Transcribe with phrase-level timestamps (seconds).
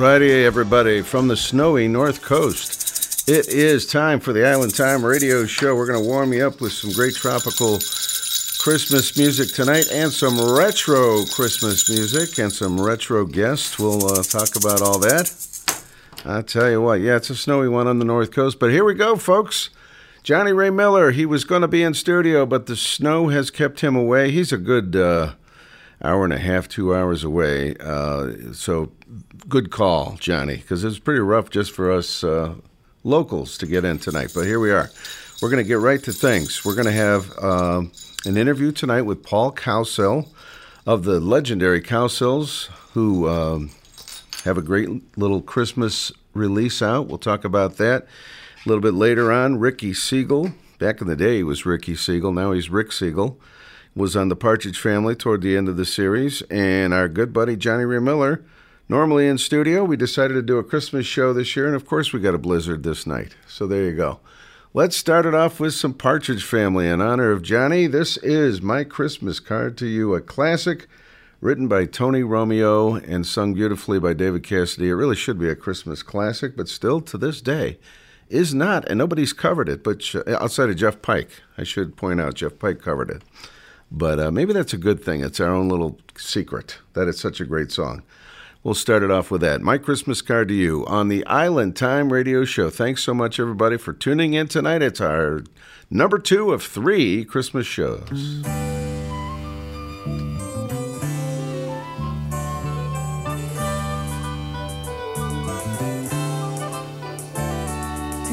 [0.00, 3.28] Alrighty, everybody, from the snowy North Coast.
[3.28, 5.76] It is time for the Island Time Radio Show.
[5.76, 7.78] We're going to warm you up with some great tropical
[8.58, 13.78] Christmas music tonight and some retro Christmas music and some retro guests.
[13.78, 15.30] We'll uh, talk about all that.
[16.24, 18.86] I tell you what, yeah, it's a snowy one on the North Coast, but here
[18.86, 19.68] we go, folks.
[20.22, 23.80] Johnny Ray Miller, he was going to be in studio, but the snow has kept
[23.80, 24.30] him away.
[24.30, 25.34] He's a good uh,
[26.02, 27.76] hour and a half, two hours away.
[27.78, 28.92] Uh, so
[29.48, 32.54] good call, Johnny, because it was pretty rough just for us uh,
[33.04, 34.32] locals to get in tonight.
[34.34, 34.90] But here we are.
[35.40, 36.64] We're going to get right to things.
[36.64, 37.92] We're going to have um
[38.26, 40.28] an interview tonight with Paul Cowsill
[40.86, 43.70] of the legendary Cowsills, who um,
[44.44, 47.06] have a great little Christmas release out.
[47.06, 48.02] We'll talk about that
[48.64, 49.58] a little bit later on.
[49.58, 52.34] Ricky Segall, back in the day, he was Ricky Segall.
[52.34, 53.36] Now he's Rick Segall.
[53.96, 57.56] Was on the Partridge Family toward the end of the series, and our good buddy
[57.56, 58.44] Johnny Ray Miller,
[58.90, 59.84] normally in studio.
[59.84, 62.38] We decided to do a Christmas show this year, and of course, we got a
[62.38, 63.36] blizzard this night.
[63.46, 64.18] So there you go.
[64.74, 67.86] Let's start it off with some Partridge Family in honor of Johnny.
[67.86, 70.88] This is My Christmas Card to You, a classic
[71.40, 74.88] written by Tony Romeo and sung beautifully by David Cassidy.
[74.88, 77.78] It really should be a Christmas classic, but still to this day
[78.28, 81.30] is not, and nobody's covered it, but sh- outside of Jeff Pike.
[81.56, 83.22] I should point out Jeff Pike covered it.
[83.88, 85.20] But uh, maybe that's a good thing.
[85.20, 88.02] It's our own little secret that it's such a great song.
[88.62, 89.62] We'll start it off with that.
[89.62, 92.68] My Christmas card to you on the Island Time Radio Show.
[92.68, 94.82] Thanks so much, everybody, for tuning in tonight.
[94.82, 95.44] It's our
[95.88, 98.10] number two of three Christmas shows.
[98.10, 98.50] To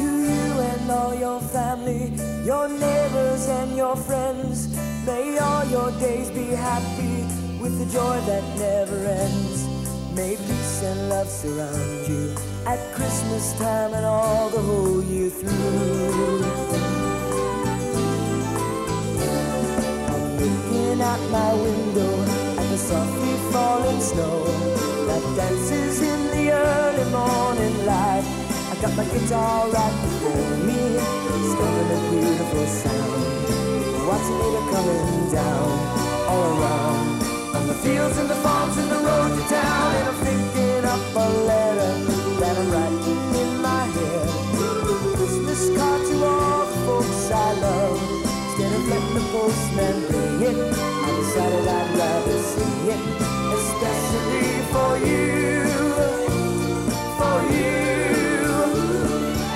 [0.02, 2.12] you and all your family,
[2.44, 7.22] your neighbors and your friends, may all your days be happy
[7.62, 9.77] with the joy that never ends.
[10.18, 12.34] May peace and love surround you
[12.66, 16.42] at Christmas time and all the whole year through.
[20.10, 22.12] I'm looking out my window
[22.58, 24.42] at the softly falling snow
[25.06, 28.24] that dances in the early morning light.
[28.72, 30.98] I got my guitar right before me,
[31.50, 33.22] strumming a beautiful sound.
[34.10, 35.68] Watching it coming down
[36.26, 37.22] all around.
[37.54, 38.97] On the fields and the farms and the
[39.48, 41.92] town, and I'm thinking up a letter
[42.40, 44.28] that I'm writing in my head.
[45.16, 47.98] Christmas card to all the folks I love.
[48.48, 53.02] Instead of letting the postman bring it, I decided I'd rather sing it,
[53.58, 55.64] especially for you,
[57.18, 57.76] for you,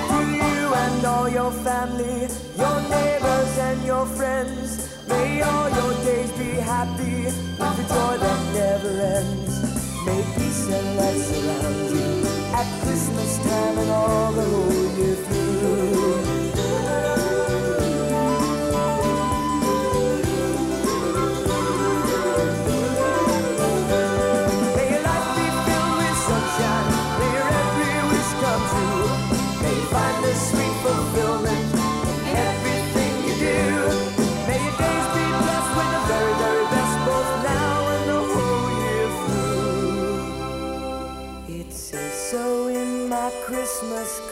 [0.09, 4.89] to you and all your family, your neighbors and your friends.
[5.07, 9.52] May all your days be happy with the joy that never ends.
[10.05, 16.42] May peace and love surround you at Christmas time and all the whole year through.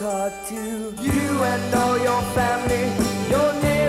[0.02, 0.54] to
[1.00, 3.30] you and all your family.
[3.30, 3.81] Your name.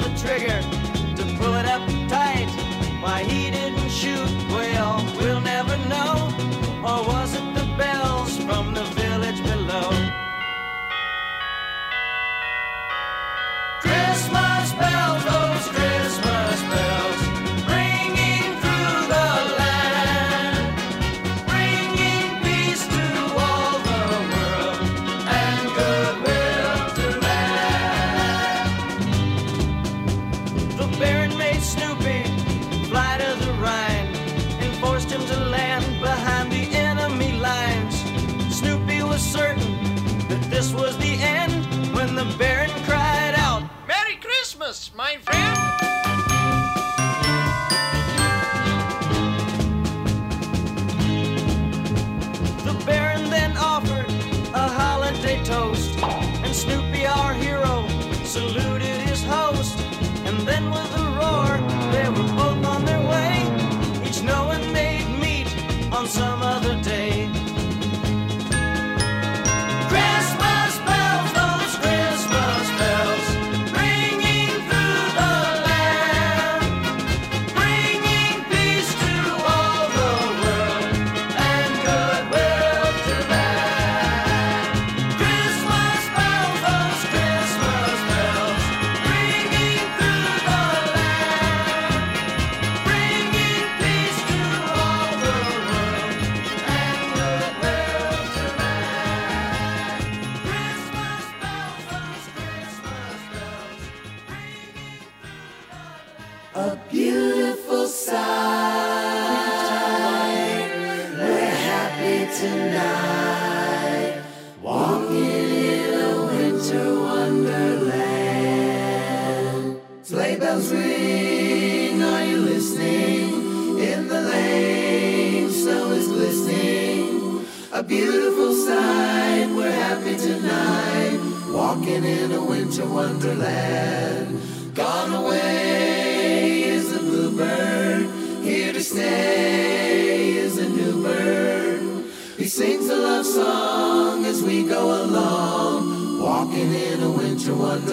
[0.00, 0.60] the trigger
[1.16, 2.48] to pull it up tight.
[3.00, 6.12] Why he didn't shoot, well, we'll never know.
[6.82, 7.59] Or was it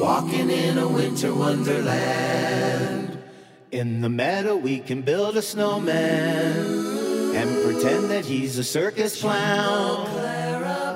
[0.00, 3.18] walking in a winter wonderland.
[3.70, 10.08] In the meadow, we can build a snowman and pretend that he's a circus clown.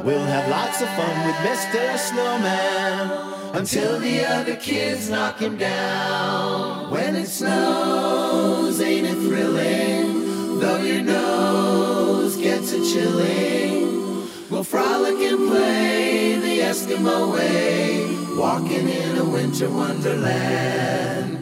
[0.04, 1.98] We'll have lots of fun with Mr.
[1.98, 6.90] Snowman until the other kids knock him down.
[6.90, 10.58] When it snows, ain't it thrilling?
[10.60, 19.18] Though your nose gets a chilling, we'll frolic and play the Eskimo way walking in
[19.18, 21.38] a winter wonderland.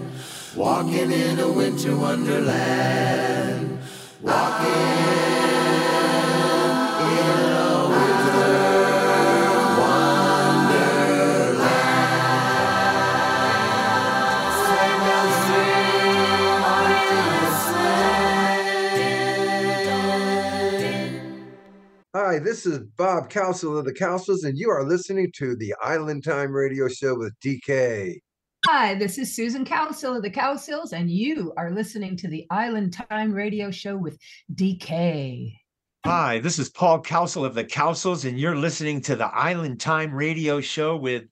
[0.54, 3.78] Walking in a winter wonderland.
[4.20, 5.31] Walking.
[22.32, 26.24] Hi, this is Bob Cowsill of the Cowsills, and you are listening to the Island
[26.24, 28.20] Time Radio Show with DK.
[28.64, 32.94] Hi, this is Susan Cowsill of the Cowsills, and you are listening to the Island
[32.94, 34.16] Time Radio Show with
[34.54, 35.54] DK.
[36.06, 40.14] Hi, this is Paul Cowsill of the Cowsills, and you're listening to the Island Time
[40.14, 41.24] Radio Show with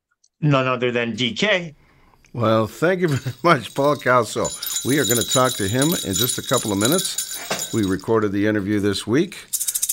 [0.42, 1.74] none other than DK.
[2.34, 4.84] Well, thank you very much, Paul Cowsill.
[4.84, 7.72] We are going to talk to him in just a couple of minutes.
[7.72, 9.46] We recorded the interview this week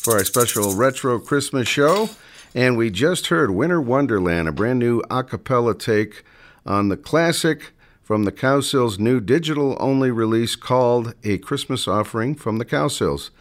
[0.08, 2.10] for our special retro Christmas show,
[2.56, 6.24] and we just heard Winter Wonderland, a brand new a cappella take
[6.66, 7.74] on the classic
[8.04, 13.32] from the Cowsills' new digital only release called A Christmas Offering from the Cowsills.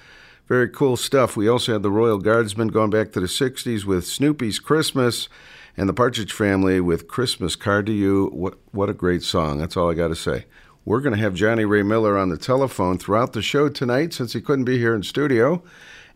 [0.49, 1.37] Very cool stuff.
[1.37, 5.29] We also had the Royal Guardsmen going back to the 60s with Snoopy's Christmas
[5.77, 8.27] and the Partridge Family with Christmas Card to You.
[8.33, 9.59] What, what a great song.
[9.59, 10.47] That's all I got to say.
[10.85, 14.33] We're going to have Johnny Ray Miller on the telephone throughout the show tonight since
[14.33, 15.63] he couldn't be here in studio.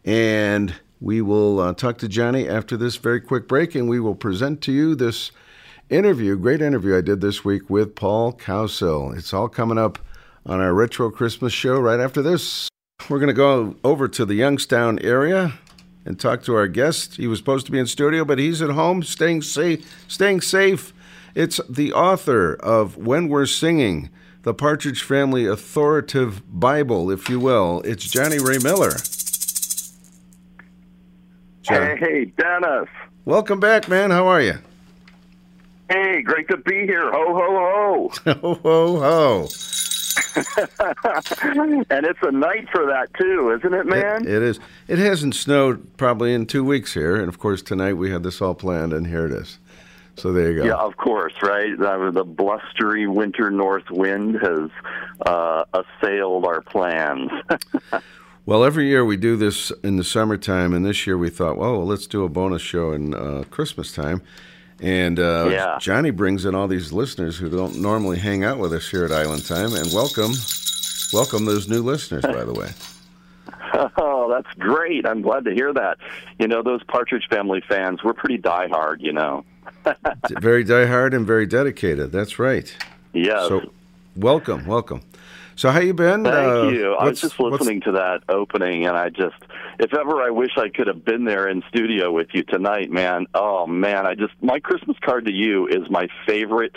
[0.04, 4.14] And we will uh, talk to Johnny after this very quick break, and we will
[4.14, 5.32] present to you this
[5.88, 9.16] interview, great interview I did this week with Paul Cowsill.
[9.16, 9.98] It's all coming up
[10.46, 12.68] on our Retro Christmas show right after this.
[13.08, 15.54] We're going to go over to the Youngstown area
[16.04, 17.16] and talk to our guest.
[17.16, 20.04] He was supposed to be in studio, but he's at home, staying safe.
[20.08, 20.92] Staying safe.
[21.34, 24.10] It's the author of When We're Singing,
[24.42, 27.80] the Partridge Family authoritative Bible, if you will.
[27.82, 28.92] It's Johnny Ray Miller.
[31.70, 32.88] Hey, hey, Dennis.
[33.24, 34.10] Welcome back, man.
[34.10, 34.54] How are you?
[35.88, 37.12] Hey, great to be here.
[37.12, 38.34] Ho, ho, ho.
[38.40, 39.48] ho, ho, ho.
[41.90, 44.26] and it's a night for that too, isn't it, man?
[44.26, 44.58] It, it is.
[44.88, 48.42] It hasn't snowed probably in two weeks here, and of course tonight we had this
[48.42, 49.58] all planned, and here it is.
[50.16, 50.66] So there you go.
[50.66, 51.78] Yeah, of course, right?
[51.78, 54.70] The blustery winter north wind has
[55.24, 57.30] uh, assailed our plans.
[58.50, 61.86] well, every year we do this in the summertime, and this year we thought, well,
[61.86, 64.22] let's do a bonus show in uh, Christmas time.
[64.80, 65.78] And uh, yeah.
[65.80, 69.12] Johnny brings in all these listeners who don't normally hang out with us here at
[69.12, 70.32] Island Time, and welcome,
[71.12, 72.70] welcome those new listeners, by the way.
[73.96, 75.06] Oh, that's great!
[75.06, 75.98] I'm glad to hear that.
[76.40, 78.96] You know, those Partridge Family fans, we're pretty diehard.
[79.00, 79.44] You know,
[80.40, 82.10] very diehard and very dedicated.
[82.10, 82.76] That's right.
[83.12, 83.46] Yeah.
[83.46, 83.72] So,
[84.16, 85.02] welcome, welcome.
[85.60, 86.24] So, how you been?
[86.24, 86.94] Thank uh, you.
[86.94, 89.36] I was just listening to that opening, and I just,
[89.78, 93.26] if ever I wish I could have been there in studio with you tonight, man.
[93.34, 96.74] Oh man, I just my Christmas card to you is my favorite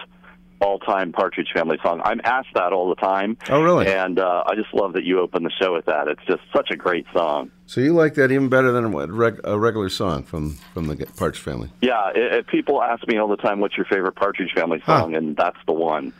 [0.60, 2.02] all-time Partridge Family song.
[2.04, 3.38] I'm asked that all the time.
[3.48, 3.88] Oh, really?
[3.88, 6.10] And uh, I just love that you open the show with that.
[6.10, 7.52] It's just such a great song.
[7.68, 11.40] So you like that even better than a, a regular song from from the Partridge
[11.40, 11.72] Family?
[11.82, 12.10] Yeah.
[12.10, 15.20] It, it, people ask me all the time, "What's your favorite Partridge Family song?" Huh.
[15.20, 16.12] And that's the one.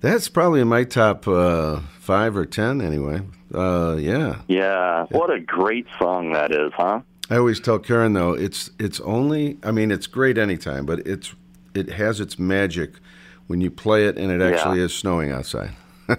[0.00, 3.22] That's probably in my top uh, five or ten, anyway.
[3.54, 4.40] Uh, yeah.
[4.48, 5.04] Yeah.
[5.10, 7.00] What a great song that is, huh?
[7.30, 9.58] I always tell Karen though, it's it's only.
[9.64, 11.34] I mean, it's great anytime, but it's
[11.74, 12.92] it has its magic
[13.48, 14.84] when you play it and it actually Yeah.
[14.84, 15.70] is snowing outside.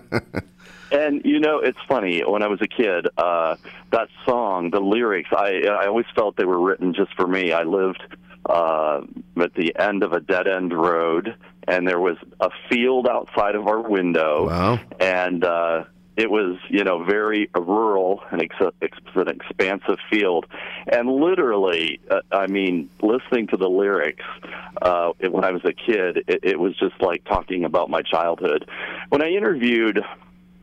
[0.89, 2.21] And you know, it's funny.
[2.25, 3.57] When I was a kid, uh,
[3.91, 7.51] that song, the lyrics, I I always felt they were written just for me.
[7.51, 8.01] I lived
[8.47, 9.01] uh,
[9.41, 11.35] at the end of a dead end road,
[11.67, 14.47] and there was a field outside of our window.
[14.47, 14.79] Wow.
[14.99, 15.83] And uh,
[16.17, 20.47] it was, you know, very rural and ex- ex- an expansive field.
[20.87, 24.25] And literally, uh, I mean, listening to the lyrics
[24.81, 28.67] uh, when I was a kid, it, it was just like talking about my childhood.
[29.09, 30.03] When I interviewed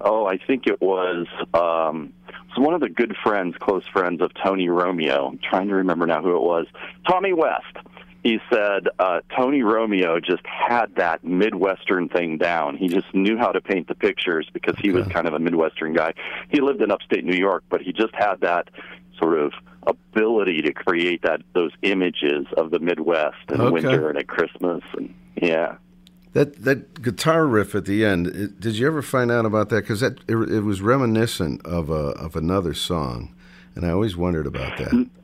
[0.00, 4.20] oh, I think it was um, it was one of the good friends, close friends
[4.20, 5.28] of Tony Romeo.
[5.28, 6.66] I'm trying to remember now who it was.
[7.08, 7.76] Tommy West.
[8.22, 12.78] He said uh, Tony Romeo just had that Midwestern thing down.
[12.78, 15.92] He just knew how to paint the pictures because he was kind of a Midwestern
[15.92, 16.14] guy.
[16.48, 18.70] He lived in upstate New York, but he just had that
[19.18, 19.52] sort of
[19.86, 23.70] ability to create that those images of the Midwest and Okay.
[23.72, 25.76] winter and at Christmas and yeah.
[26.34, 28.26] That that guitar riff at the end.
[28.26, 29.82] It, did you ever find out about that?
[29.82, 33.34] Because that it, it was reminiscent of a of another song,
[33.74, 34.88] and I always wondered about that.
[34.88, 35.20] Mm-hmm.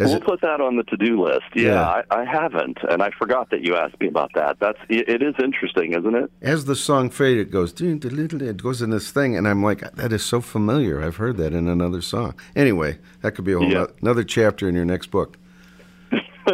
[0.00, 1.42] Is we'll it- put that on the to-do list.
[1.56, 2.02] Yeah, Yeah.
[2.10, 4.58] I, I haven't, and I forgot that you asked me about that.
[4.60, 6.30] That's it, it is interesting, isn't it?
[6.40, 10.12] As the song fades, it goes, it goes in this thing, and I'm like, that
[10.12, 11.02] is so familiar.
[11.02, 12.34] I've heard that in another song.
[12.54, 13.78] Anyway, that could be a whole Yeah.
[13.80, 15.36] no- another chapter in your next book.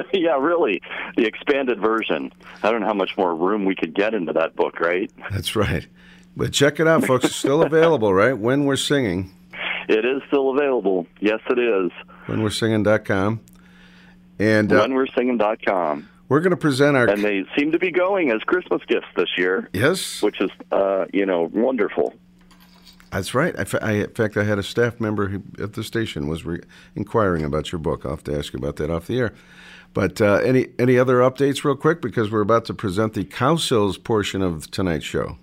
[0.12, 0.80] yeah, really,
[1.16, 2.32] the expanded version.
[2.62, 5.10] I don't know how much more room we could get into that book, right?
[5.30, 5.86] That's right.
[6.36, 7.26] But check it out, folks.
[7.26, 8.32] It's still available, right?
[8.36, 9.32] When we're singing,
[9.88, 11.06] It is still available.
[11.20, 11.90] Yes, it is.
[12.26, 13.40] when we're singing.com.
[14.40, 16.08] And uh, Whenwe'resinging.com.
[16.28, 17.08] we're going to present our.
[17.08, 19.68] And they seem to be going as Christmas gifts this year.
[19.72, 20.22] Yes.
[20.22, 22.14] Which is, uh, you know, wonderful.
[23.12, 23.54] That's right.
[23.56, 26.62] I, I, in fact, I had a staff member who, at the station was re-
[26.96, 28.04] inquiring about your book.
[28.04, 29.34] I'll have to ask you about that off the air.
[29.94, 34.02] But uh, any any other updates, real quick, because we're about to present the Cowsills
[34.02, 35.38] portion of tonight's show.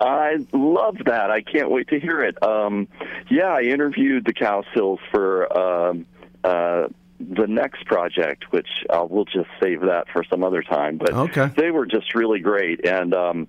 [0.00, 1.30] I love that.
[1.30, 2.42] I can't wait to hear it.
[2.42, 2.88] Um,
[3.28, 6.06] yeah, I interviewed the Cowsills for um,
[6.42, 6.88] uh,
[7.18, 10.96] the next project, which uh, we'll just save that for some other time.
[10.96, 11.50] But Okay.
[11.56, 12.86] they were just really great.
[12.86, 13.46] And um,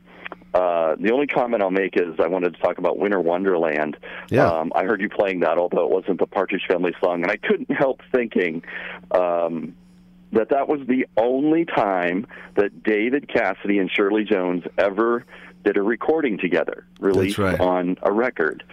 [0.53, 3.96] uh, the only comment I'll make is I wanted to talk about Winter Wonderland.
[4.29, 4.51] Yeah.
[4.51, 7.38] Um, I heard you playing that, although it wasn't the Partridge Family song, and I
[7.38, 8.62] couldn't help thinking.
[9.12, 9.74] Um,
[10.33, 15.25] that that was the only time that David Cassidy and Shirley Jones ever
[15.63, 17.59] did a recording together, released right.
[17.59, 18.63] on a record.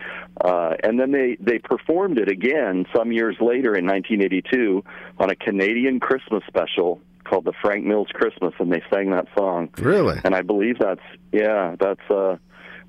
[0.42, 4.82] Uh, and then they, they performed it again some years later in 1982
[5.18, 9.68] on a Canadian Christmas special called the Frank Mills Christmas, and they sang that song.
[9.78, 10.18] Really?
[10.24, 12.36] And I believe that's, yeah, that's uh,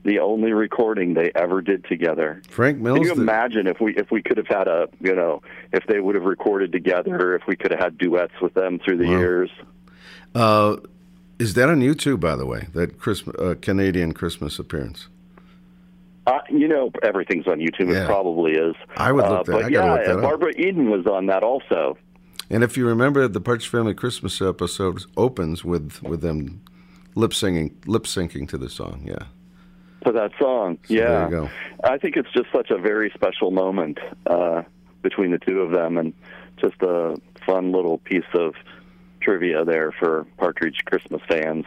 [0.03, 2.41] the only recording they ever did together.
[2.49, 2.99] Frank Mills.
[2.99, 5.41] Can you the- imagine if we if we could have had a you know
[5.73, 8.97] if they would have recorded together if we could have had duets with them through
[8.97, 9.19] the Wow.
[9.19, 9.49] years?
[10.35, 10.77] Uh,
[11.39, 12.67] is that on YouTube, by the way?
[12.73, 15.07] That Christmas, uh, Canadian Christmas appearance.
[16.27, 17.91] Uh, you know everything's on YouTube.
[17.91, 18.03] Yeah.
[18.03, 18.75] It probably is.
[18.97, 20.21] I would Uh, look that- But yeah, look that up.
[20.21, 21.97] Barbara Eden was on that also.
[22.51, 26.61] And if you remember, the Partridge Family Christmas episode opens with with them
[27.15, 29.01] lip singing, lip syncing to the song.
[29.05, 29.23] Yeah.
[30.03, 30.77] For that song.
[30.87, 31.49] So yeah, there you go.
[31.83, 34.63] I think it's just such a very special moment uh,
[35.01, 36.13] between the two of them, and
[36.57, 38.53] just a fun little piece of
[39.21, 41.65] trivia there for Partridge Christmas fans.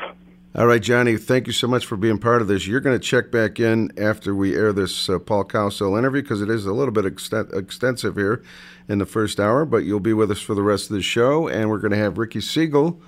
[0.55, 2.67] All right, Johnny, thank you so much for being part of this.
[2.67, 6.43] You're going to check back in after we air this uh, Paul Cowsill interview because
[6.43, 8.43] it is a little bit exten- extensive here
[8.87, 11.49] in the first hour, but you'll be with us for the rest of the show.
[11.49, 12.99] And we're going to have Ricky Segall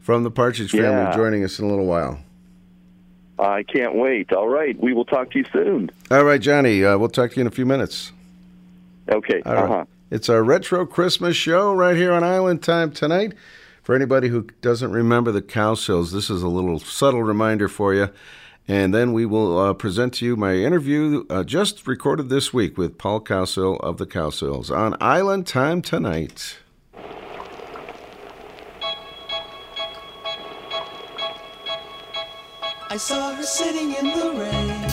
[0.00, 1.16] from the Partridge Family Yeah.
[1.16, 2.18] joining us in a little while.
[3.40, 4.32] I can't wait.
[4.32, 5.90] All right, we will talk to you soon.
[6.10, 8.12] All right, Johnny, uh, we'll talk to you in a few minutes.
[9.10, 9.42] Okay.
[9.44, 9.64] All right.
[9.64, 9.84] uh-huh.
[10.10, 13.32] It's our retro Christmas show right here on Island Time tonight.
[13.82, 18.10] For anybody who doesn't remember the Cowsills, this is a little subtle reminder for you.
[18.68, 22.76] And then we will uh, present to you my interview uh, just recorded this week
[22.76, 26.58] with Paul Cowsill of the Cowsills on Island Time tonight.
[32.92, 34.89] I saw her sitting in the rain,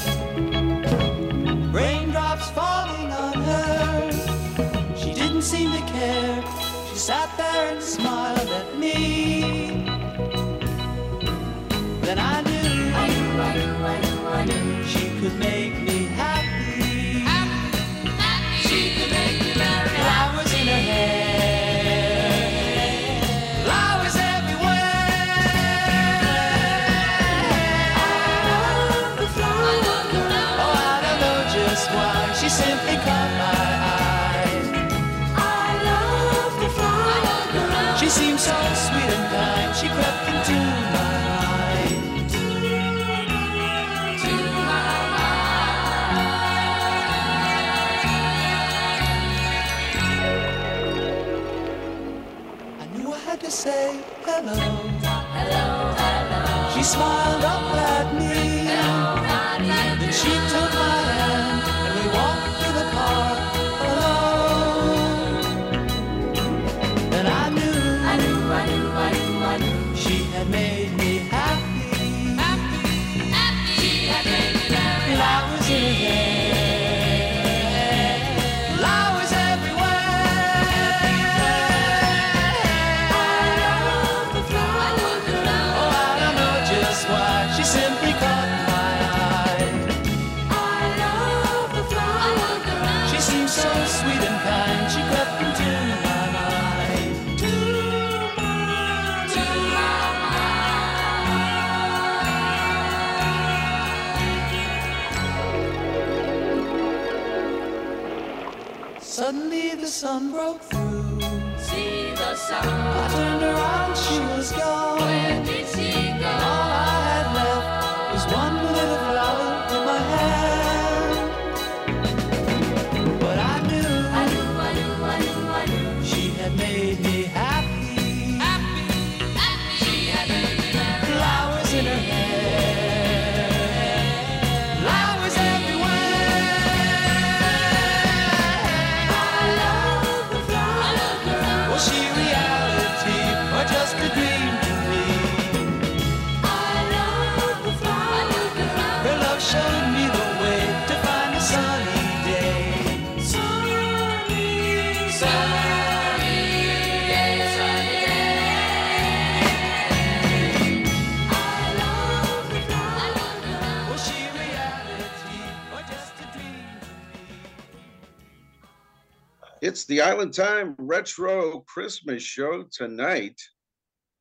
[169.88, 173.40] the Island Time Retro Christmas show tonight.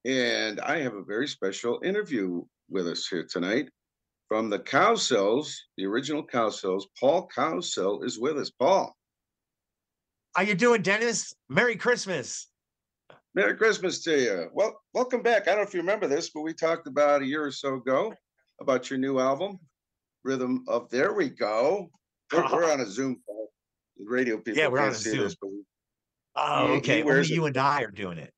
[0.05, 3.69] And I have a very special interview with us here tonight
[4.29, 6.85] from the Cowsills, the original Cowsills.
[6.99, 8.51] Paul Cowsill is with us.
[8.51, 8.95] Paul,
[10.37, 11.35] How are you doing, Dennis?
[11.49, 12.49] Merry Christmas.
[13.35, 14.49] Merry Christmas to you.
[14.55, 15.43] Well, welcome back.
[15.43, 17.75] I don't know if you remember this, but we talked about a year or so
[17.75, 18.15] ago
[18.61, 19.59] about your new album,
[20.23, 21.91] Rhythm of There We Go.
[22.33, 23.51] We're, we're on a Zoom call.
[23.99, 25.19] Radio people Yeah, we're can't on see Zoom.
[25.25, 25.51] this, but
[26.39, 26.93] Oh, He- he okay.
[27.01, 28.33] Only wears a- you and I are doing it.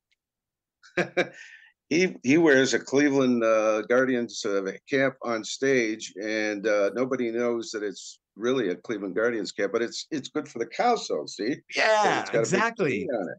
[1.89, 7.71] he he wears a Cleveland uh, Guardians uh, cap on stage, and uh, nobody knows
[7.71, 11.27] that it's really a Cleveland Guardians cap, but it's it's good for the Cowsill.
[11.27, 11.57] See?
[11.75, 13.01] Yeah, exactly.
[13.01, 13.37] C on it.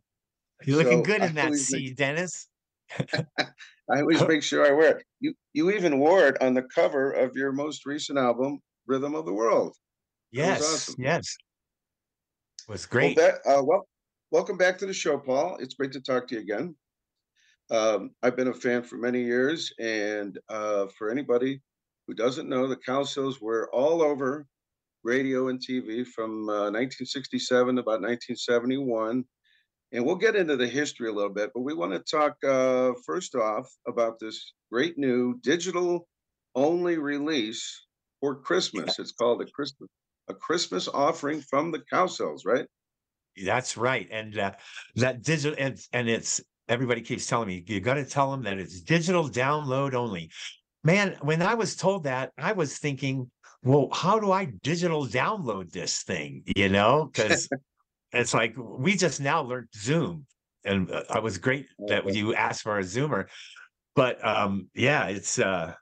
[0.69, 2.47] You're looking So good I in that C, Dennis.
[3.19, 5.07] I always make sure I wear it.
[5.21, 9.25] You you even wore it on the cover of your most recent album, Rhythm of
[9.25, 9.75] the World.
[10.33, 10.95] That Yes, awesome.
[10.99, 11.37] yes.
[12.69, 13.17] Was Well, great.
[13.17, 13.89] that, uh, well,
[14.31, 15.57] welcome back to the show, Paul.
[15.61, 16.77] It's great to talk to you again.
[17.71, 21.63] Um, I've been a fan for many years, and uh, for anybody
[22.07, 24.47] who doesn't know, the Cowsills were all over
[25.05, 29.25] radio and TV from uh, 1967 to about 1971.
[29.93, 32.93] And we'll get into the history a little bit, but we want to talk uh,
[33.07, 36.09] first off about this great new digital
[36.55, 37.87] only release
[38.21, 38.99] for Christmas.
[38.99, 39.89] It's called the Christmas
[40.31, 42.67] a Christmas offering from the Cowsills, right?
[43.45, 44.09] That's right.
[44.11, 44.53] And uh,
[44.97, 48.59] that digital and, and it's everybody keeps telling me you got to tell them that
[48.59, 50.31] it's digital download only.
[50.83, 53.31] Man, when I was told that, I was thinking,
[53.63, 56.43] well, how do I digital download this thing?
[56.57, 57.49] You know, because
[58.13, 60.27] it's like we just now learned Zoom,
[60.65, 63.27] and uh, it was great that you asked for a Zoomer.
[63.95, 65.75] But um, yeah, it's uh,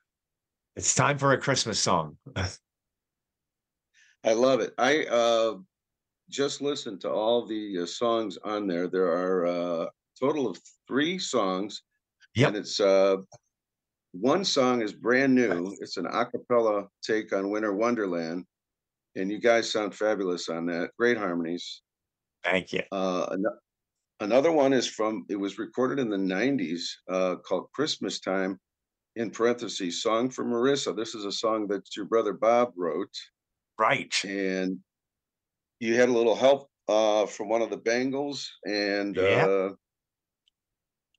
[0.75, 2.17] it's time for a Christmas song.
[4.25, 4.75] I love it.
[4.79, 5.57] I uh,
[6.29, 8.89] just listened to all the uh, songs on there.
[8.89, 11.83] There are uh, a total of three songs,
[12.35, 12.49] Yep.
[12.49, 13.17] and it's uh,
[14.13, 15.75] one song is brand new.
[15.81, 18.45] It's an a cappella take on Winter Wonderland,
[19.17, 20.91] and you guys sound fabulous on that.
[20.99, 21.83] Great harmonies.
[22.45, 22.83] Thank you.
[22.93, 23.59] Uh, ano-
[24.21, 28.59] another one is from it was recorded in the '90s uh, called "Christmas Time."
[29.17, 30.95] In parentheses, song for Marissa.
[30.95, 33.11] This is a song that your brother Bob wrote.
[33.79, 34.25] Right.
[34.25, 34.79] And
[35.81, 39.45] you had a little help uh, from one of the Bangles, and Yeah.
[39.47, 39.71] uh,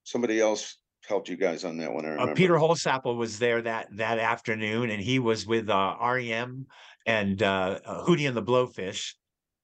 [0.04, 2.06] somebody else helped you guys on that one.
[2.06, 2.34] I uh.
[2.36, 6.66] Peter Holsapple was there that that afternoon, and he was with uh, REM
[7.06, 9.14] and uh, uh, Hootie and the Blowfish.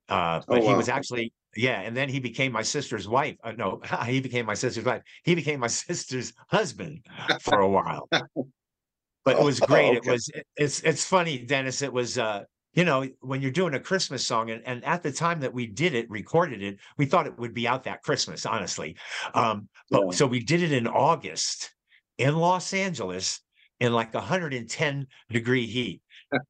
[0.08, 3.36] Uh, but he was Oh, actually yeah, and then he became my sister's wife.
[3.44, 5.02] Uh, no, he became my sister's wife.
[5.24, 7.06] He became my sister's husband
[7.42, 8.08] for a while.
[9.26, 9.94] But it was Oh, great.
[9.96, 11.82] It was it- it's it's funny, Dennis.
[11.82, 12.44] It was uh
[12.76, 15.66] you know when you're doing a Christmas song, and, and at the time that we
[15.66, 18.98] did it, recorded it, we thought it would be out that Christmas, honestly.
[19.34, 20.12] Um, but Yeah.
[20.12, 21.74] so we did it in August
[22.18, 23.42] in Los Angeles
[23.80, 26.02] in like 110 degree heat.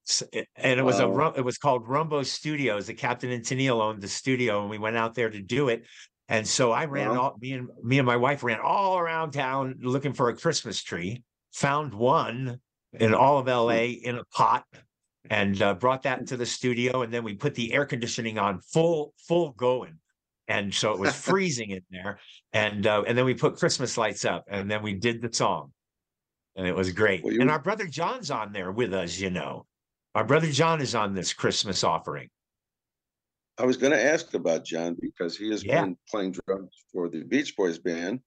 [0.57, 1.13] And it was a Wow.
[1.13, 2.88] rum- it was called Rumbo Studios.
[2.88, 5.85] The captain and Tennille owned the studio, and we went out there to do it.
[6.27, 7.21] And so I ran Wow.
[7.21, 10.81] all me and me and my wife ran all around town looking for a Christmas
[10.81, 11.23] tree.
[11.53, 12.59] Found one
[12.93, 14.65] in all of LA in a pot
[15.29, 17.01] and uh, brought that to the studio.
[17.01, 19.97] And then we put the air conditioning on full full going.
[20.47, 22.19] And so it was freezing in there.
[22.53, 25.71] And uh, and then we put Christmas lights up, and then we did the song,
[26.55, 27.23] and it was great.
[27.23, 29.19] Well, you- and our brother John's on there with us.
[29.19, 29.65] You know,
[30.13, 32.29] our brother John is on this Christmas offering.
[33.57, 35.81] I was going to ask about John because he has Yeah.
[35.81, 38.19] been playing drums for the Beach Boys band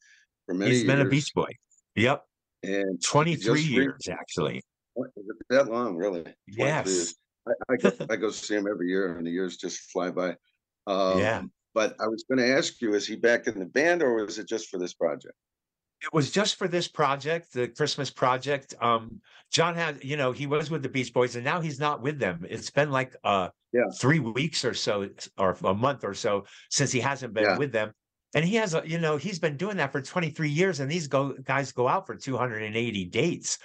[0.47, 0.87] for many He's years.
[0.97, 1.51] been a Beach Boy.
[1.97, 2.25] Yep,
[2.63, 4.63] and twenty three just re- years actually.
[4.99, 6.23] What, is it that long, really?
[6.23, 7.15] 23 Yes.
[7.47, 10.37] I, I, go, I go see him every year, and the years just fly by.
[10.87, 11.43] Um, Yeah.
[11.75, 14.39] But I was going to ask you: Is he back in the band, or was
[14.39, 15.35] it just for this project?
[16.01, 18.75] It was just for this project, the Christmas project.
[18.81, 19.21] Um,
[19.53, 22.19] John had, you know, he was with the Beach Boys, and now he's not with
[22.19, 22.45] them.
[22.49, 23.83] It's been like uh, yeah.
[23.97, 27.59] three weeks or so, or a month or so since he hasn't been Yeah.
[27.59, 27.93] with them.
[28.35, 31.07] And he has, a, you know, he's been doing that for 23 years, and these
[31.07, 33.59] go guys go out for 280 dates.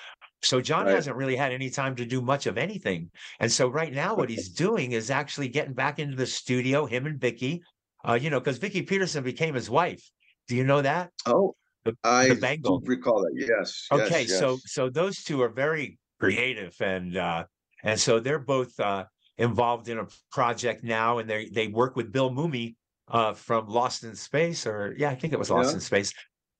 [0.44, 0.96] So John Right.
[0.96, 3.10] hasn't really had any time to do much of anything.
[3.40, 7.06] And so right now, what he's doing is actually getting back into the studio, him
[7.06, 7.62] and Vicki,
[8.08, 10.04] uh, you know, because Vicki Peterson became his wife.
[10.48, 11.12] Do you know that?
[11.26, 12.82] Oh, the, I the do Bangle.
[12.86, 13.34] recall that.
[13.36, 13.88] Yes.
[13.92, 14.62] yes, Okay, so yes.
[14.66, 17.44] so those two are very creative and uh
[17.84, 19.04] and so they're both uh
[19.38, 22.76] involved in a project now and they they work with Bill Mumy
[23.10, 25.76] uh from Lost in Space or yeah, I think it was Lost Yeah.
[25.76, 26.14] in Space.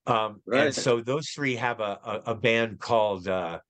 [0.06, 0.64] Um Right.
[0.66, 3.60] and so those three have a a, a band called uh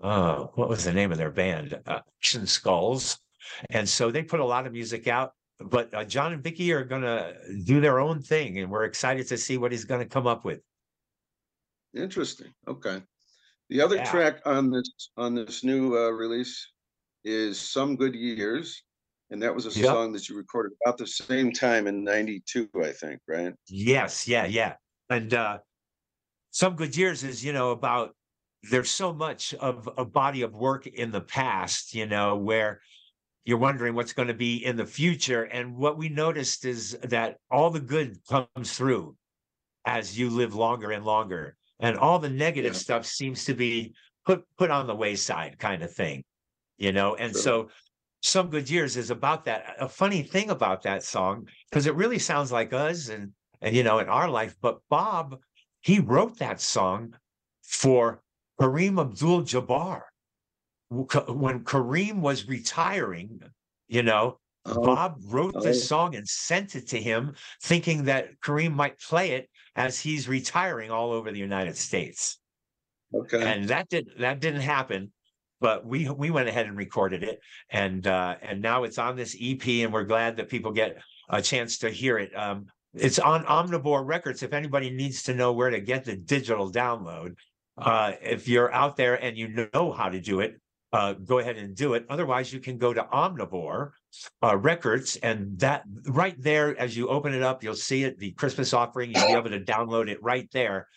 [0.00, 1.80] uh what was the name of their band?
[1.86, 3.18] Uh Action Skulls.
[3.70, 6.84] And so they put a lot of music out but uh, John and Vicki are
[6.84, 10.06] going to do their own thing and we're excited to see what he's going to
[10.08, 10.60] come up with.
[11.94, 12.52] Interesting.
[12.68, 13.02] Okay.
[13.70, 14.10] The other Yeah.
[14.10, 16.70] track on this on this new uh, release
[17.24, 18.84] is "Some Good Years,"
[19.30, 19.86] and that was a Yep.
[19.94, 23.54] song that you recorded about the same time in '92, I think, right?
[23.68, 24.76] Yes, yeah, yeah.
[25.10, 25.60] And uh
[26.50, 28.15] some good years is, you know, about
[28.70, 32.80] there's so much of a body of work in the past, you know, where
[33.44, 35.44] you're wondering what's going to be in the future.
[35.44, 39.16] And what we noticed is that all the good comes through
[39.84, 41.56] as you live longer and longer.
[41.78, 42.78] And all the negative Yeah.
[42.78, 46.24] stuff seems to be put put on the wayside kind of thing.
[46.78, 47.42] You know, and Sure.
[47.42, 47.70] so
[48.22, 49.76] some good years is about that.
[49.78, 53.82] A funny thing about that song, because it really sounds like us and and you
[53.82, 55.40] know, in our life, but Bob,
[55.80, 57.14] he wrote that song
[57.62, 58.22] for
[58.60, 60.02] Kareem Abdul Jabbar.
[60.88, 63.40] When Kareem was retiring,
[63.88, 64.38] you know,
[64.68, 65.60] Oh, Bob wrote oh.
[65.60, 70.28] this song and sent it to him, thinking that Kareem might play it as he's
[70.28, 72.38] retiring all over the United States.
[73.14, 73.42] Okay.
[73.42, 75.12] And that did that didn't happen,
[75.60, 77.38] but we we went ahead and recorded it,
[77.70, 81.40] and uh, and now it's on this EP, and we're glad that people get a
[81.40, 82.36] chance to hear it.
[82.36, 84.42] Um, it's on Omnivore Records.
[84.42, 87.36] If anybody needs to know where to get the digital download,
[87.78, 90.60] uh, if you're out there and you know how to do it,
[90.92, 92.06] uh, go ahead and do it.
[92.08, 93.90] Otherwise, you can go to Omnivore
[94.42, 98.18] uh, Records, and that right there, as you open it up, you'll see it.
[98.18, 100.88] The Christmas offering, you'll be able to download it right there.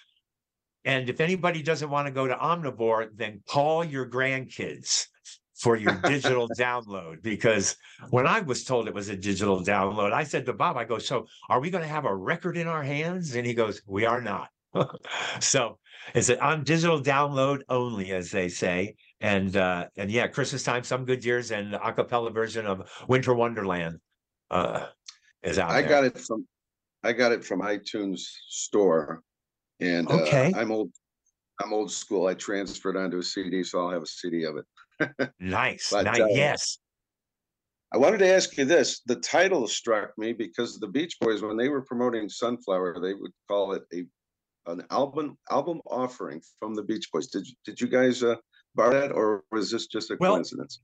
[0.86, 5.08] And if anybody doesn't want to go to Omnivore, then call your grandkids
[5.56, 7.22] for your digital download.
[7.22, 7.76] Because
[8.10, 10.98] when I was told it was a digital download, I said to Bob, I go,
[10.98, 13.36] So are we going to have a record in our hands?
[13.36, 14.50] And he goes, We are not.
[15.39, 15.78] so
[16.13, 18.95] it's an on digital download only, as they say.
[19.22, 23.34] And uh, and yeah, Christmas time, some good years, and a cappella version of Winter
[23.34, 23.98] Wonderland
[24.50, 24.88] uh,
[25.43, 25.89] is out I there.
[25.89, 26.48] got it from
[27.04, 29.22] I got it from iTunes store,
[29.80, 30.54] and uh, Okay.
[30.56, 30.91] I'm old.
[31.62, 32.28] I'm old school.
[32.28, 34.65] I transferred onto a CD, so I'll have a CD of it.
[35.39, 36.80] Nice, But, nice, uh, yes.
[37.93, 41.58] I wanted to ask you this: the title struck me because the Beach Boys, when
[41.58, 44.06] they were promoting Sunflower, they would call it a
[44.69, 47.27] an album album offering from the Beach Boys.
[47.27, 48.36] Did you, did you guys uh,
[48.75, 50.82] borrow that, or was this just a Well, coincidence?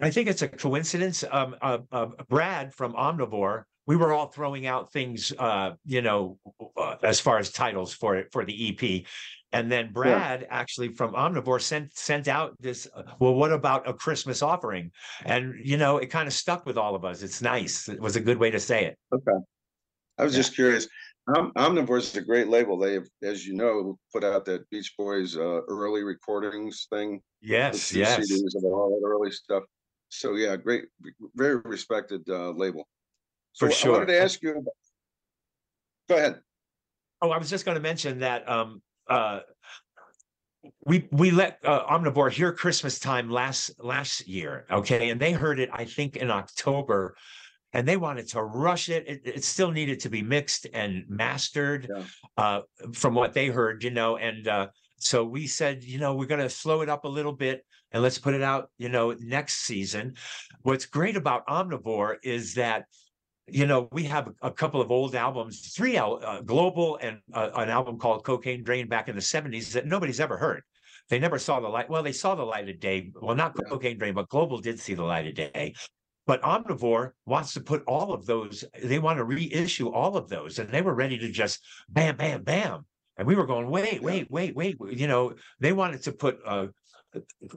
[0.00, 1.24] I think it's a coincidence.
[1.30, 6.38] Um, uh, uh, Brad from Omnivore, we were all throwing out things, uh, you know,
[6.76, 9.04] uh, as far as titles for it for the EP,
[9.52, 12.88] and then Brad actually from Omnivore sent sent out this.
[12.94, 14.90] uh, well, what about a Christmas offering?
[15.24, 17.22] And you know, it kind of stuck with all of us.
[17.22, 17.88] It's nice.
[17.88, 18.98] It was a good way to say it.
[19.14, 19.38] Okay.
[20.18, 20.40] I was Yeah.
[20.40, 20.88] just curious.
[21.28, 22.76] Om- Omnivore is a great label.
[22.76, 27.20] They have, as you know, put out that Beach Boys uh, early recordings thing.
[27.40, 28.18] Yes, yes.
[28.18, 29.62] CDs of all that early stuff.
[30.08, 30.84] So yeah, great,
[31.34, 32.86] very respected uh, label.
[33.52, 34.50] So For I wanted to ask you.
[34.50, 34.64] About,
[36.08, 36.40] go ahead.
[37.20, 39.40] Oh, I was just going to mention that um, uh,
[40.84, 45.60] we we let uh, Omnivore hear Christmas time last last year, okay, and they heard
[45.60, 47.16] it I think in October,
[47.72, 49.04] and they wanted to rush it.
[49.08, 52.04] It, it still needed to be mixed and mastered, Yeah.
[52.36, 52.60] uh,
[52.92, 56.40] from what they heard, you know, and uh, so we said, you know, we're going
[56.40, 59.60] to slow it up a little bit and let's put it out, you know, next
[59.64, 60.14] season.
[60.62, 62.84] What's great about Omnivore is that
[63.48, 67.68] you know, we have a couple of old albums, three uh, global and uh, an
[67.68, 70.62] album called Cocaine Drain back in the 70s that nobody's ever heard.
[71.08, 71.90] They never saw the light.
[71.90, 73.10] Well, they saw the light of day.
[73.20, 73.68] Well, not Yeah.
[73.68, 75.74] Cocaine Drain, but Global did see the light of day.
[76.26, 80.58] But Omnivore wants to put all of those, they want to reissue all of those.
[80.58, 82.86] And they were ready to just bam, bam, bam.
[83.16, 84.76] And we were going, wait, wait, wait, wait.
[84.90, 86.68] You know, they wanted to put uh,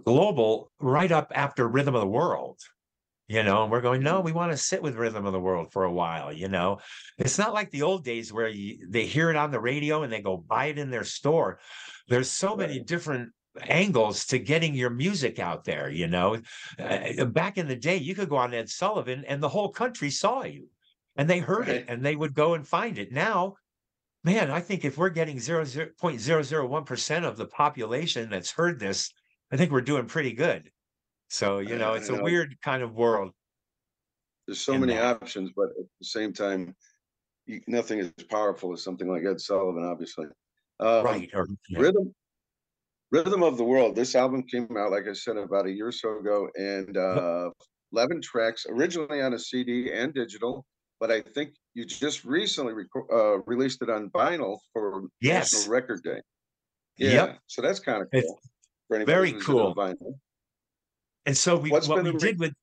[0.04, 2.60] Global right up after Rhythm of the World
[3.28, 5.72] you know, and we're going, no, we want to sit with Rhythm of the World
[5.72, 6.80] for a while, you know.
[7.18, 10.14] It's not like the old days where you, they hear it on the radio and
[10.14, 11.60] they go buy it in their store.
[12.08, 16.38] There's so many different angles to getting your music out there, you know.
[16.80, 20.10] Uh, back in the day, you could go on Ed Sullivan and the whole country
[20.10, 20.68] saw you
[21.16, 23.12] and they heard it and they would go and find it.
[23.12, 23.56] Now,
[24.24, 29.14] man, I think if we're getting 0.001% of the population that's heard this,
[29.52, 30.72] I think we're doing pretty good.
[31.30, 33.32] So, you know, it's a weird kind of world.
[34.48, 35.22] There's so many that.
[35.22, 36.76] options, but at the same time,
[37.46, 40.28] you, nothing is powerful as something like Ed Sullivan, obviously.
[40.80, 41.30] Um, Right.
[41.34, 41.80] Or, yeah.
[41.80, 42.14] Rhythm,
[43.12, 43.96] Rhythm of the World.
[43.96, 47.50] This album came out, like I said, about a year or so ago, and uh,
[47.94, 50.66] 11 tracks, originally on a CD and digital.
[51.00, 55.54] But I think you just recently reco- uh, released it on vinyl for Yes.
[55.54, 56.22] National Record Day.
[56.98, 57.40] Yeah, Yep.
[57.48, 58.40] so that's kind of cool.
[58.90, 59.76] very cool.
[59.76, 60.16] Vinyl.
[61.26, 62.54] And so we What's what we re- did with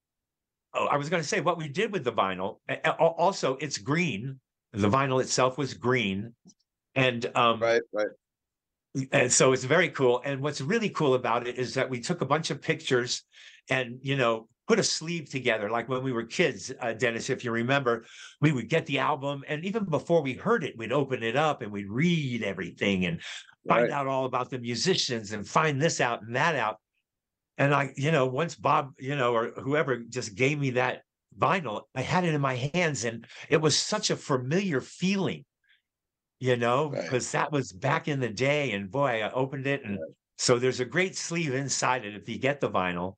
[0.74, 2.58] oh, I was going to say what we did with the vinyl.
[2.68, 4.40] a- a- al- Also, it's green.
[4.72, 6.34] The vinyl itself was green,
[6.94, 8.06] and um, right, right.
[9.10, 10.20] And so it's very cool.
[10.24, 13.22] And what's really cool about it is that we took a bunch of pictures,
[13.70, 17.44] and you know put a sleeve together like when we were kids uh, dennis if
[17.44, 18.04] you remember
[18.40, 21.62] we would get the album and even before we heard it we'd open it up
[21.62, 23.20] and we'd read everything and
[23.68, 23.90] find Right.
[23.92, 26.78] out all about the musicians and find this out and that out
[27.58, 31.02] and I, you know, once Bob, you know, or whoever just gave me that
[31.38, 35.44] vinyl, I had it in my hands and it was such a familiar feeling,
[36.42, 38.72] you know, because that was back in the day.
[38.72, 39.84] And boy, I opened it.
[39.84, 39.96] And
[40.38, 43.14] so there's a great sleeve inside it if you get the vinyl,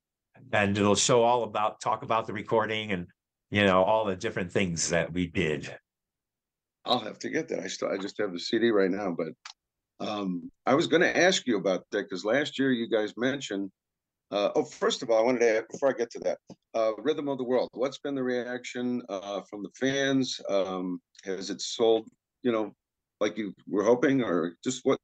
[0.53, 3.07] and it'll show all about, talk about the recording and,
[3.51, 5.75] you know, all the different things that we did.
[6.85, 7.61] I'll have to get that.
[7.61, 11.19] I still, I just have the CD right now, but um, I was going to
[11.19, 13.71] ask you about that because last year you guys mentioned.
[14.33, 16.39] Uh, oh, first of all, I wanted to add, before I get to that,
[16.75, 17.71] uh, Rhythm of the World.
[17.73, 20.43] What's been the reaction uh, from the fans?
[20.51, 22.07] Um, has it sold?
[22.43, 22.75] You know,
[23.25, 24.99] like you were hoping, or just what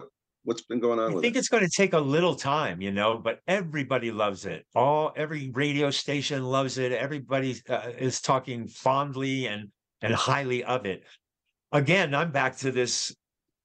[0.44, 1.38] what's been going on I think it?
[1.38, 4.64] it's going to take a little time, you know, but everybody loves it.
[4.74, 6.92] All every radio station loves it.
[6.92, 9.68] Everybody uh, is talking fondly and
[10.02, 11.04] and highly of it.
[11.72, 13.14] Again, I'm back to this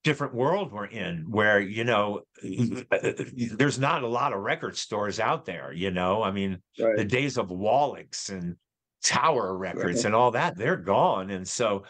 [0.03, 5.45] different world we're in where you know there's not a lot of record stores out
[5.45, 8.55] there you know i mean the days of wallachs and
[9.03, 10.05] tower records Right.
[10.05, 11.85] and all that they're gone and so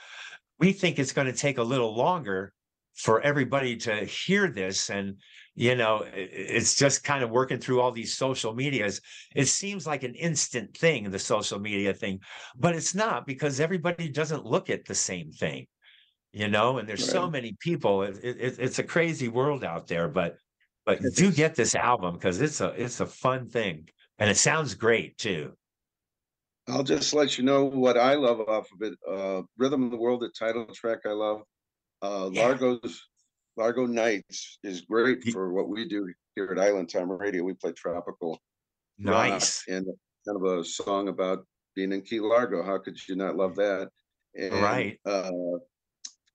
[0.59, 2.53] we think it's going to take a little longer
[2.95, 5.17] for everybody to hear this and
[5.53, 9.01] you know it's just kind of working through all these social medias
[9.35, 12.19] it seems like an instant thing the social media thing
[12.57, 15.65] but it's not because everybody doesn't look at the same thing
[16.31, 20.07] you know and there's so many people it, it, it's a crazy world out there
[20.07, 20.37] but
[20.85, 23.87] but do get this album because it's a it's a fun thing
[24.19, 25.51] and it sounds great too
[26.67, 28.97] I'll just let you know what I love off of it.
[29.07, 31.43] Uh, Rhythm of the World, the title track I love.
[32.01, 33.01] Uh, Largo's
[33.57, 37.43] Largo Nights is great for what we do here at Island Time Radio.
[37.43, 38.31] We play tropical
[39.03, 39.63] rock Nice.
[39.67, 39.85] and
[40.27, 42.63] kind of a song about being in Key Largo.
[42.63, 43.89] How could you not love that?
[44.37, 44.99] And, Right.
[45.05, 45.31] Uh,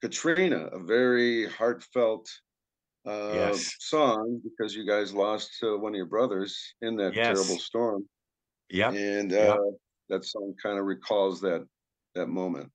[0.00, 2.28] Katrina, a very heartfelt
[3.06, 3.74] uh, Yes.
[3.80, 7.26] song because you guys lost uh, one of your brothers in that Yes.
[7.26, 8.08] terrible storm.
[8.70, 8.94] Yep.
[8.94, 9.58] And uh, Yep.
[10.08, 11.66] that song kind of recalls that
[12.14, 12.70] that moment.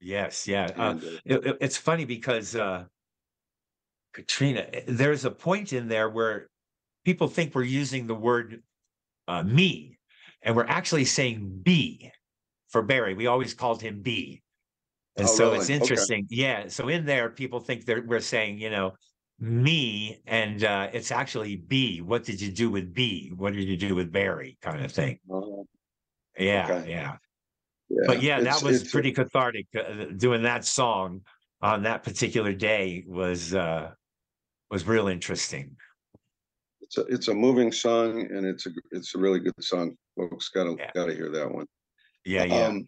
[0.00, 0.66] Yes, yeah.
[0.76, 2.86] Uh, And, uh, it- it- it's funny because uh,
[4.12, 6.48] Katrina, eh, there's a point in there where
[7.04, 8.62] people think we're using the word
[9.26, 9.98] uh, me,
[10.42, 12.10] and we're actually saying B
[12.68, 13.14] for Barry.
[13.14, 14.42] We always called him B.
[15.16, 15.74] And Oh, so it's really?
[15.74, 15.74] Okay.
[15.74, 16.26] interesting.
[16.30, 16.68] Yeah.
[16.68, 18.94] So in there, people think that we're saying, you know,
[19.40, 22.00] me, and uh, it's actually B.
[22.00, 23.32] What did you do with B?
[23.36, 24.56] What did you do with Barry?
[24.62, 25.18] Kind of thing.
[25.30, 25.66] Oh,
[26.38, 26.90] Yeah, okay.
[26.90, 27.16] yeah.
[27.88, 29.66] Yeah, But yeah, it's- that was it's pretty cathartic.
[29.76, 31.22] Uh, doing that song
[31.62, 33.90] on that particular day was uh
[34.70, 35.76] was real interesting.
[36.80, 39.96] it's a it's a moving song and it's a it's a really good song.
[40.16, 41.66] Folks gotta gotta hear that one.
[42.24, 42.66] Yeah, yeah.
[42.66, 42.86] Um,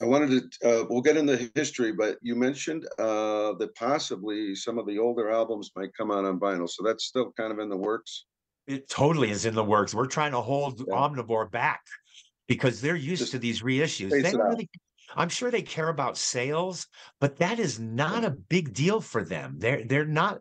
[0.00, 4.78] I wanted to uh, we'll get into history, but you mentioned uh, that possibly some
[4.78, 7.70] of the older albums might come out on vinyl, so that's still kind of in
[7.70, 8.26] the works.
[8.66, 9.94] It totally is in the works.
[9.94, 11.80] We're trying to hold Omnivore back
[12.46, 14.10] because they're used Just to these reissues.
[14.10, 14.70] They don't really
[15.14, 16.86] I'm sure they care about sales,
[17.20, 19.56] but that is not a big deal for them.
[19.58, 20.40] They're they're not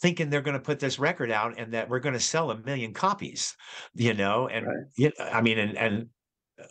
[0.00, 2.58] thinking they're going to put this record out and that we're going to sell a
[2.58, 3.54] million copies,
[3.94, 4.48] you know.
[4.48, 6.06] And yeah, I mean, and and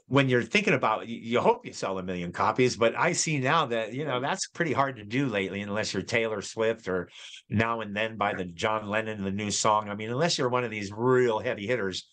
[0.07, 3.65] when you're thinking about, you hope you sell a million copies, but I see now
[3.67, 7.09] that you know that's pretty hard to do lately, unless you're Taylor Swift or
[7.49, 9.89] now and then by the John Lennon, the new song.
[9.89, 12.07] I mean, unless you're one of these real heavy hitters,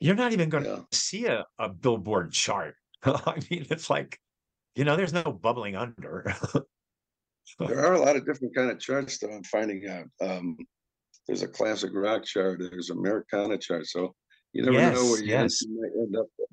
[0.00, 2.74] you're not even going to see a, a billboard chart.
[3.04, 4.18] I mean, it's like,
[4.74, 6.34] you know, there's no bubbling under.
[7.58, 10.06] there are a lot of different kind of charts that I'm finding out.
[10.20, 10.56] Um,
[11.26, 13.86] there's a classic rock chart, there's a Americana chart.
[13.86, 14.14] So
[14.52, 15.62] you never yes, know where you yes.
[15.68, 16.26] might end up.
[16.38, 16.48] With.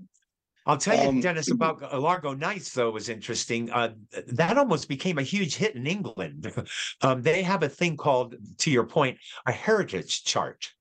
[0.65, 3.69] I'll tell you, Um, Dennis, about Largo Nights, though, was interesting.
[3.69, 3.93] Uh,
[4.27, 6.53] that almost became a huge hit in England.
[7.01, 10.71] um, they have a thing called, to your point, a heritage chart.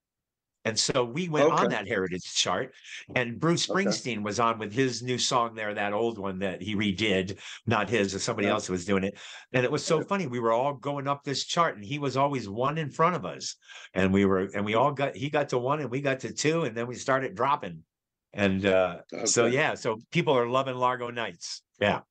[0.65, 2.73] And so we went on that heritage chart,
[3.15, 3.83] and Bruce Okay.
[3.83, 7.89] Springsteen was on with his new song there, that old one that he redid, not
[7.89, 8.53] his, or somebody Yeah.
[8.53, 9.17] else was doing it.
[9.51, 10.27] And it was so funny.
[10.27, 13.25] We were all going up this chart, and he was always one in front of
[13.25, 13.55] us.
[13.93, 16.33] And we were, and we all got, he got to one, and we got to
[16.33, 17.83] two, and then we started dropping.
[18.31, 21.61] And uh, so, yeah, so people are loving Largo Nights.
[21.79, 22.01] Yeah.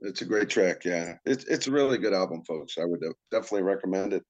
[0.00, 0.84] It's a great track.
[0.84, 2.78] Yeah, it's it's a really good album, folks.
[2.78, 4.24] I would definitely recommend it.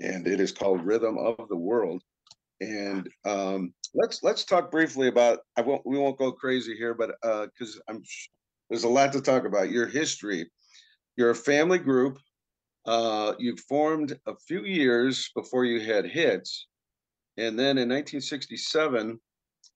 [0.00, 2.02] And it is called Rhythm of the World.
[2.62, 5.40] And um, let's let's talk briefly about.
[5.56, 5.84] I won't.
[5.84, 8.02] We won't go crazy here, but because I'm
[8.70, 9.70] there's a lot to talk about.
[9.70, 10.50] Your history.
[11.16, 12.18] You're a family group.
[12.86, 16.68] Uh, you formed a few years before you had hits,
[17.36, 19.20] and then in 1967,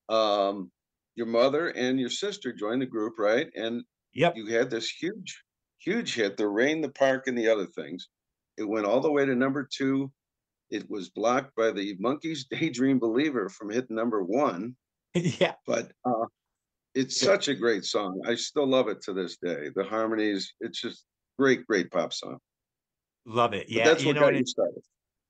[0.09, 0.71] um,
[1.15, 3.49] your mother and your sister joined the group, right?
[3.57, 3.85] And
[4.15, 4.37] Yep.
[4.37, 5.43] you had this huge,
[5.79, 8.09] huge hit, the Rain, the Park, and the other things.
[8.57, 10.11] It went all the way to number two.
[10.71, 14.77] It was blocked by the Monkees Daydream Believer from hit number one,
[15.15, 15.55] yeah.
[15.67, 16.27] but uh,
[16.95, 18.21] it's such a great song.
[18.27, 19.69] I still love it to this day.
[19.75, 21.05] The harmonies, it's just
[21.39, 22.39] great, great pop song.
[23.27, 23.67] Love it.
[23.67, 23.85] But Yeah.
[23.85, 24.83] that's you what know, got and you started.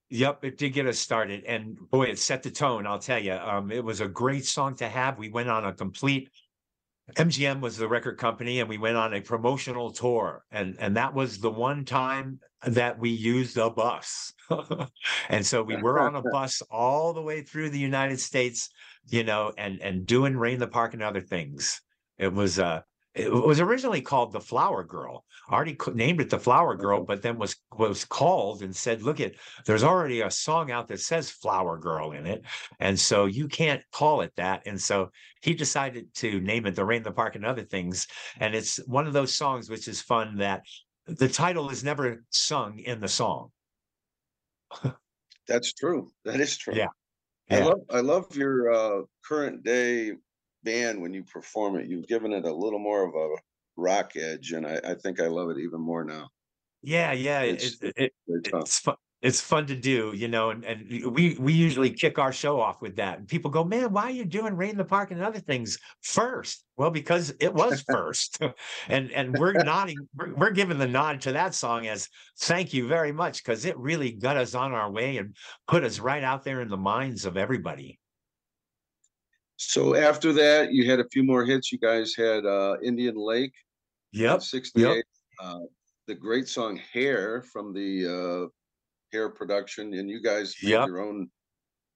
[0.09, 2.87] Yep, it did get us started, and boy, it set the tone.
[2.87, 5.19] I'll tell you, um, it was a great song to have.
[5.19, 6.31] We went on a complete.
[7.15, 11.15] MGM was the record company, and we went on a promotional tour, and and that
[11.15, 14.33] was the one time that we used a bus,
[15.29, 18.69] and so we were on a bus all the way through the United States,
[19.09, 21.81] you know, and and doing Rain in the Park and other things.
[22.19, 22.81] It was uh
[23.17, 25.25] it was originally called the Flower Girl.
[25.51, 29.33] Already named it the Flower Girl, but then was was called and said, "Look at
[29.65, 32.45] there's already a song out that says Flower Girl in it,
[32.79, 35.11] and so you can't call it that." And so
[35.41, 38.07] he decided to name it "The Rain in the Park" and other things.
[38.39, 40.63] And it's one of those songs which is fun that
[41.07, 43.51] the title is never sung in the song.
[45.49, 46.11] That's true.
[46.25, 46.75] That is true.
[46.75, 46.89] Yeah.
[47.49, 50.13] I love I love your uh, current day
[50.67, 51.87] band when you perform it.
[51.89, 53.37] You've given it a little more of a
[53.77, 56.29] rock edge, and I, I think I love it even more now.
[56.83, 58.97] Yeah, yeah, It's- it, it, It's it's fun.
[59.23, 62.83] It's fun to do, you know, and, and we we usually kick our show off
[62.83, 63.19] with that.
[63.19, 65.79] And people go, "Man, why are you doing Rain in the Park and other things
[66.03, 66.65] first?
[66.77, 68.39] Well, because it was first,
[68.89, 72.09] and and we're nodding, we're, we're giving the nod to that song as
[72.41, 75.35] thank you very much because it really got us on our way and
[75.67, 77.99] put us right out there in the minds of everybody.
[79.57, 81.73] So after that, you had a few more hits.
[81.73, 83.55] You guys had uh, Indian Lake,
[84.13, 85.05] Yep, '68.
[85.43, 85.59] Uh,
[86.07, 88.49] the great song "Hair" from the uh,
[89.13, 90.87] Hair production, and you guys made Yep.
[90.89, 91.31] your own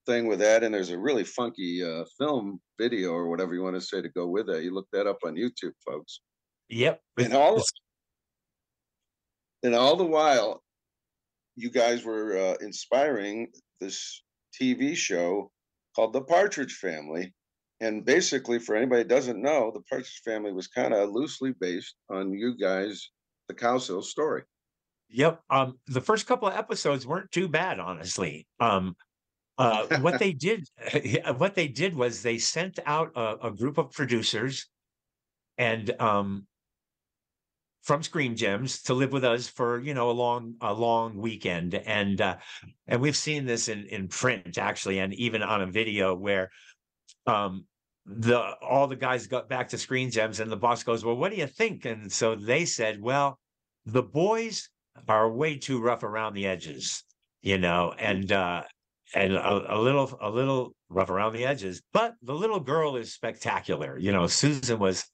[0.07, 0.63] thing with that.
[0.63, 4.09] And there's a really funky uh, film video or whatever you want to say to
[4.09, 4.63] go with that.
[4.63, 6.21] You look that up on YouTube, folks.
[6.69, 7.61] Yep, And all
[9.63, 10.63] and all the while,
[11.55, 14.23] you guys were uh, inspiring this
[14.59, 15.51] TV show
[15.95, 17.33] called The Partridge Family.
[17.81, 21.95] And basically, for anybody that doesn't know, The Partridge Family was kind of loosely based
[22.11, 23.09] on you guys,
[23.47, 24.43] the Cowsill story.
[25.09, 25.41] Yep.
[25.49, 28.47] Um, the first couple of episodes weren't too bad, honestly.
[28.59, 28.95] Um,
[29.57, 30.69] uh, what they did,
[31.37, 34.67] what they did was they sent out a, a group of producers,
[35.57, 36.45] and um,
[37.81, 41.73] from Screen Gems to live with us for you know a long a long weekend,
[41.73, 42.37] and uh,
[42.87, 46.51] and we've seen this in in print actually, and even on a video where
[47.25, 47.65] um
[48.05, 51.31] the all the guys got back to Screen Gems, and the boss goes, "Well, what
[51.31, 53.39] do you think?" And so they said, "Well."
[53.85, 54.69] the boys
[55.07, 57.03] are way too rough around the edges,
[57.41, 58.63] you know, and uh
[59.13, 63.13] and a, a little a little rough around the edges, but the little girl is
[63.13, 63.97] spectacular.
[63.97, 65.05] You know, Susan was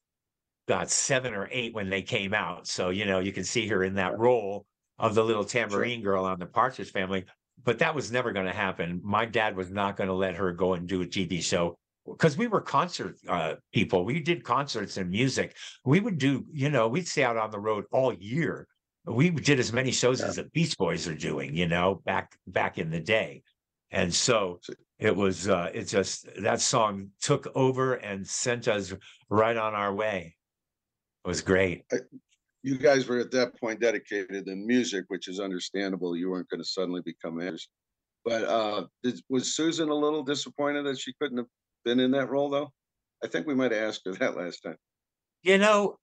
[0.68, 2.68] got seven or eight when they came out.
[2.68, 4.66] So, you know, you can see her in that role
[5.00, 7.26] of the little tambourine girl on the Partridge family.
[7.64, 9.02] But that was never going to happen.
[9.04, 11.78] My dad was not going to let her go and do a TV show
[12.12, 14.05] because we were concert uh, people.
[14.05, 15.55] We did concerts and music.
[15.86, 18.68] We would do, you know, we'd stay out on the road all year.
[19.05, 22.78] We did as many shows as the Beach Boys are doing, you know, back back
[22.78, 23.41] in the day.
[23.91, 24.60] And so
[24.99, 28.93] it was uh it just that song took over and sent us
[29.30, 30.36] right on our way.
[31.24, 31.86] It was great.
[32.64, 36.18] You guys were at that point dedicated to music, which is understandable.
[36.18, 37.70] You weren't going to suddenly become actors.
[38.26, 41.47] But uh, did, was Susan a little disappointed that she couldn't have
[41.88, 42.72] been in that role though?
[43.24, 44.76] I think we might have asked her that last time.
[45.42, 45.98] You know,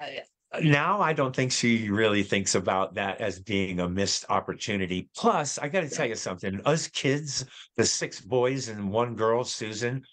[0.00, 0.22] I-
[0.52, 5.08] uh, now I don't think she really thinks about that as being a missed opportunity.
[5.16, 6.60] Plus, I got to tell you something.
[6.66, 7.46] Us kids,
[7.76, 10.04] the six boys and one girl, Susan,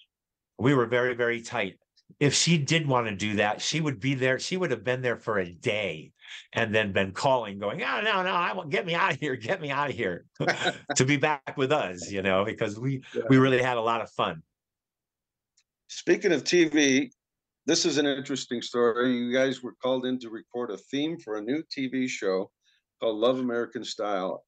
[0.58, 1.78] we were very, very tight.
[2.22, 4.40] If she did want to do that, she would be there.
[4.40, 6.14] She would have been there for a day
[6.54, 9.36] and then been calling, going, "Oh no, no, I want get me out of here,
[9.36, 10.26] get me out of here,"
[10.96, 12.10] to be back with us.
[12.10, 14.42] You know, because we we really had a lot of fun.
[15.90, 17.10] Speaking of TV,
[17.66, 19.12] this is an interesting story.
[19.12, 22.52] You guys were called in to record a theme for a new TV show
[23.02, 24.46] called Love American Style,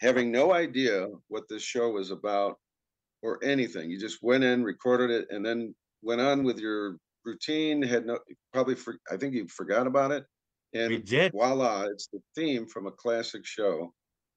[0.00, 2.56] having no idea what this show was about
[3.22, 3.90] or anything.
[3.90, 7.82] You just went in, recorded it, and then went on with your routine.
[7.82, 8.18] Had no
[8.54, 10.24] probably for, I think you forgot about it.
[10.72, 11.32] And We did.
[11.32, 13.92] voila, it's the theme from a classic show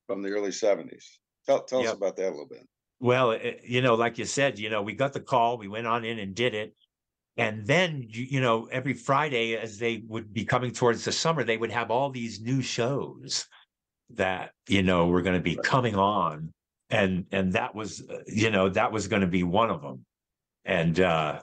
[0.06, 1.06] from the early 70s.
[1.46, 2.68] Tell tell us about that a little bit.
[3.02, 5.88] Well, eh, you know, like you said, you know, we got the call, we went
[5.88, 6.76] on in and did it.
[7.36, 11.44] And then, you, you know, every Friday as they would be coming towards the summer,
[11.44, 13.48] they would have all these new shows
[14.12, 16.54] that, you know, were going to be coming on.
[16.92, 20.06] And, and that was, uh, you know, that was going to be one of them.
[20.64, 21.42] And, uh,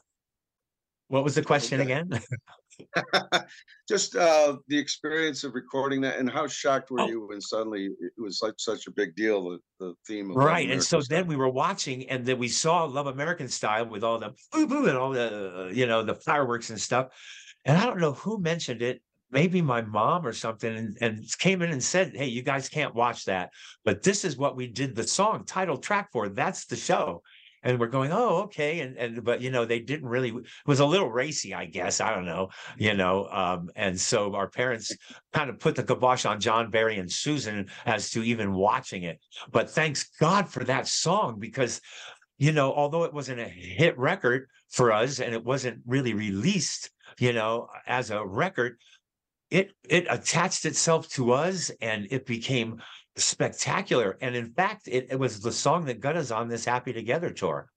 [1.08, 2.10] what was the question again?
[3.88, 7.06] Just uh, the experience of recording that, and how shocked were Oh.
[7.08, 9.50] you when suddenly it was like such a big deal?
[9.50, 10.70] The, the theme, of Right.
[10.70, 14.04] And so American then we were watching and then we saw Love American Style with
[14.04, 17.08] all the boo boo and all the, you know, the fireworks and stuff.
[17.64, 21.62] And I don't know who mentioned it, maybe my mom or something, and, and came
[21.62, 23.50] in and said, Hey, you guys can't watch that.
[23.84, 26.28] But this is what we did the song title track for.
[26.28, 27.22] That's the show.
[27.62, 28.80] And we're going, oh, okay.
[28.80, 32.00] And and but you know, they didn't really it was a little racy, I guess.
[32.00, 33.28] I don't know, you know.
[33.30, 34.92] Um, and so our parents
[35.32, 39.18] kind of put the kibosh on John Barry and Susan as to even watching it.
[39.50, 41.80] But thanks God for that song because
[42.38, 46.90] you know, although it wasn't a hit record for us and it wasn't really released,
[47.18, 48.78] you know, as a record,
[49.50, 52.80] it it attached itself to us and it became
[53.18, 54.16] spectacular.
[54.20, 57.30] And in fact, it, it was the song that got us on this Happy Together
[57.30, 57.70] tour.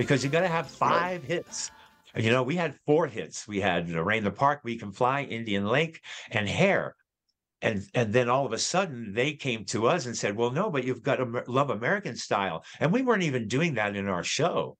[0.00, 1.70] Because you got to have five hits
[2.16, 3.46] You know, we had four hits.
[3.46, 6.96] We had Rain the Park, We Can Fly, Indian Lake, and Hair.
[7.60, 10.70] And and then all of a sudden they came to us and said, "Well, no,
[10.70, 14.24] but you've got to love American style," and we weren't even doing that in our
[14.24, 14.78] show.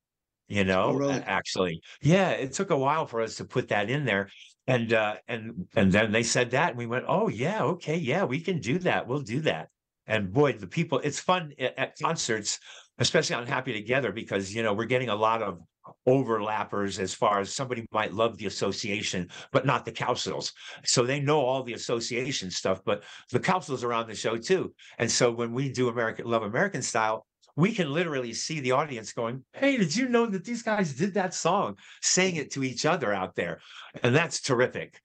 [0.48, 1.20] You know, Oh, really?
[1.38, 4.30] actually, yeah, it took a while for us to put that in there,
[4.66, 8.24] and uh, and and then they said that, and we went, "Oh yeah, okay, yeah,
[8.24, 9.06] we can do that.
[9.06, 9.68] We'll do that."
[10.06, 12.58] And boy, the people, it's fun at, at concerts,
[13.00, 15.60] especially on Happy Together, because you know we're getting a lot of
[16.06, 20.52] overlappers as far as somebody might love the association, but not the Cowsills.
[20.84, 24.72] So they know all the association stuff, but the Cowsills are on the show too.
[24.98, 27.26] And so when we do American Love American Style,
[27.56, 31.14] we can literally see the audience going, Hey, did you know that these guys did
[31.14, 33.60] that song, saying it to each other out there?
[34.02, 35.00] And that's terrific.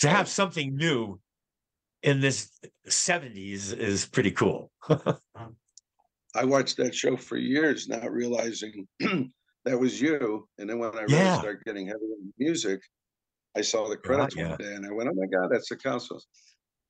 [0.00, 1.20] To have something new
[2.02, 2.50] in this
[2.88, 4.70] 70s is pretty cool.
[6.34, 10.48] I watched that show for years, not realizing that was you.
[10.58, 11.38] And then when I really Yeah.
[11.38, 12.80] started getting heavy into music,
[13.56, 14.50] I saw the credits yeah.
[14.50, 16.22] one day and I went, "Oh my God, that's the Cowsills."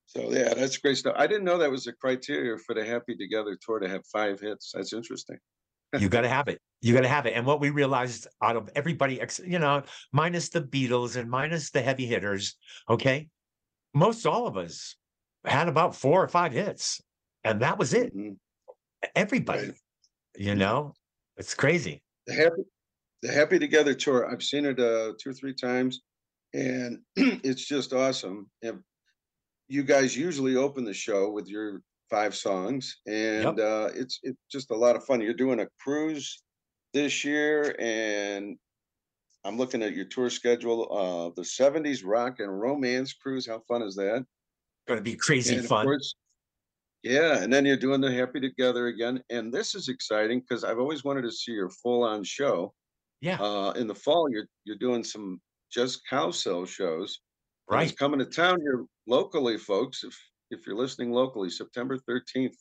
[0.07, 1.15] So yeah, that's great stuff.
[1.17, 4.41] I didn't know that was a criteria for the Happy Together tour to have five
[4.41, 4.73] hits.
[4.75, 5.39] That's interesting.
[5.99, 6.61] you got to have it.
[6.83, 7.33] You got to have it.
[7.35, 9.83] And what we realized out of everybody, you know,
[10.13, 12.57] minus the Beatles and minus the heavy hitters,
[12.89, 13.29] okay,
[13.95, 14.97] most all of us
[15.45, 17.01] had about four or five hits,
[17.45, 18.15] and that was it.
[18.15, 18.37] Mhm.
[19.15, 19.73] Everybody,
[20.37, 20.95] you know,
[21.37, 22.03] it's crazy.
[22.27, 22.63] The Happy,
[23.23, 24.31] the Happy Together tour.
[24.31, 26.01] I've seen it uh, two or three times,
[26.55, 28.51] and it's just awesome.
[28.63, 28.81] And
[29.69, 31.81] you guys usually open the show with your
[32.11, 35.21] five songs, and uh, it's it's just a lot of fun.
[35.21, 36.43] You're doing a cruise
[36.93, 38.57] this year, and
[39.45, 40.89] I'm looking at your tour schedule.
[40.93, 43.47] Uh, the '70s rock and romance cruise.
[43.47, 44.25] How fun is that?
[44.87, 45.87] Going to be crazy And fun.
[45.87, 46.15] course-
[47.03, 50.79] yeah, and then you're doing the Happy Together again, and this is exciting because I've
[50.79, 52.75] always wanted to see your full-on show.
[53.21, 53.37] Yeah.
[53.41, 55.41] Uh, in the fall, you're you're doing some
[55.73, 57.21] just Cowsill shows.
[57.71, 57.99] and It's Right.
[57.99, 60.05] coming to town here locally, folks.
[60.05, 60.17] If
[60.51, 62.57] if you're listening locally, September 13th,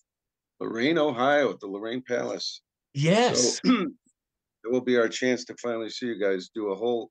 [0.59, 2.61] Lorain, Ohio, at the Lorain Palace.
[2.93, 3.59] Yes.
[3.65, 3.71] So
[4.63, 7.09] it will be our chance to finally see you guys do a whole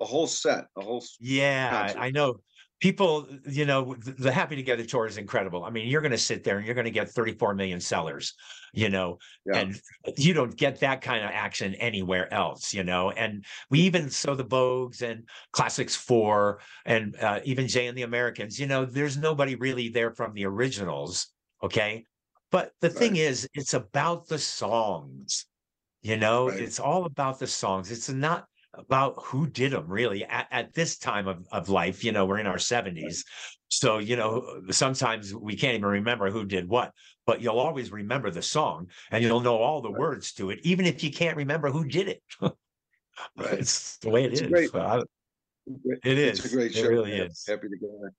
[0.00, 1.98] a whole set, a whole s- Yeah, concert.
[2.00, 2.40] I know.
[2.80, 5.64] People, you know, the Happy Together tour is incredible.
[5.64, 8.34] I mean, you're going to sit there and you're going to get 34 million sellers,
[8.72, 9.58] you know, Yeah.
[9.58, 9.80] and
[10.16, 13.10] you don't get that kind of action anywhere else, you know.
[13.10, 18.02] And we even saw the Vogues and Classics Four and uh, even Jay and the
[18.02, 21.28] Americans, you know, there's nobody really there from the originals.
[21.62, 22.04] Okay.
[22.50, 25.46] But the thing is, it's about the songs,
[26.00, 26.60] you know, Right.
[26.60, 27.90] it's all about the songs.
[27.90, 32.12] It's not about who did them really at, at this time of, of life you
[32.12, 33.24] know we're in our 70s
[33.68, 36.92] so you know sometimes we can't even remember who did what
[37.26, 40.84] but you'll always remember the song and you'll know all the words to it even
[40.84, 42.22] if you can't remember who did it
[43.36, 43.58] Right.
[43.58, 45.02] it's the way it It's is great- I-
[46.04, 46.54] It It's a is.
[46.54, 46.88] great It show.
[46.88, 47.44] really is.
[47.48, 48.12] Happy together.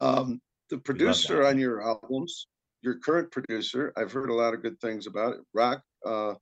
[0.00, 2.46] Um, the producer on your albums,
[2.82, 5.40] your current producer, I've heard a lot of good things about it.
[5.54, 6.34] Rock uh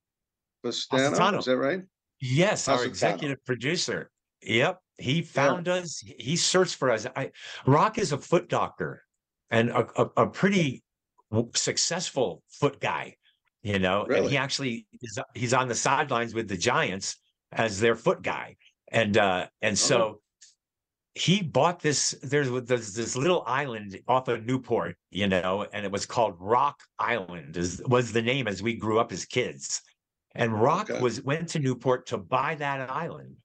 [0.63, 1.83] Positano, is that right?
[2.21, 4.11] Yes, our executive producer.
[4.43, 6.03] Yep, he found us.
[6.19, 7.07] He searched for us.
[7.17, 7.33] I
[7.67, 9.03] Rock is a foot doctor
[9.51, 10.83] and a, a, a pretty
[11.55, 13.17] successful foot guy.
[13.63, 15.19] You know, and he actually is.
[15.35, 17.17] He's on the sidelines with the Giants
[17.53, 18.57] as their foot guy,
[18.93, 20.21] and uh and so
[21.17, 22.15] he bought this.
[22.23, 26.79] There's this, this little island off of Newport, you know, and it was called Rock
[26.99, 27.57] Island.
[27.57, 29.83] Is was the name as we grew up as kids.
[30.37, 31.01] And oh, Rock Okay.
[31.01, 33.37] was went to Newport to buy that island.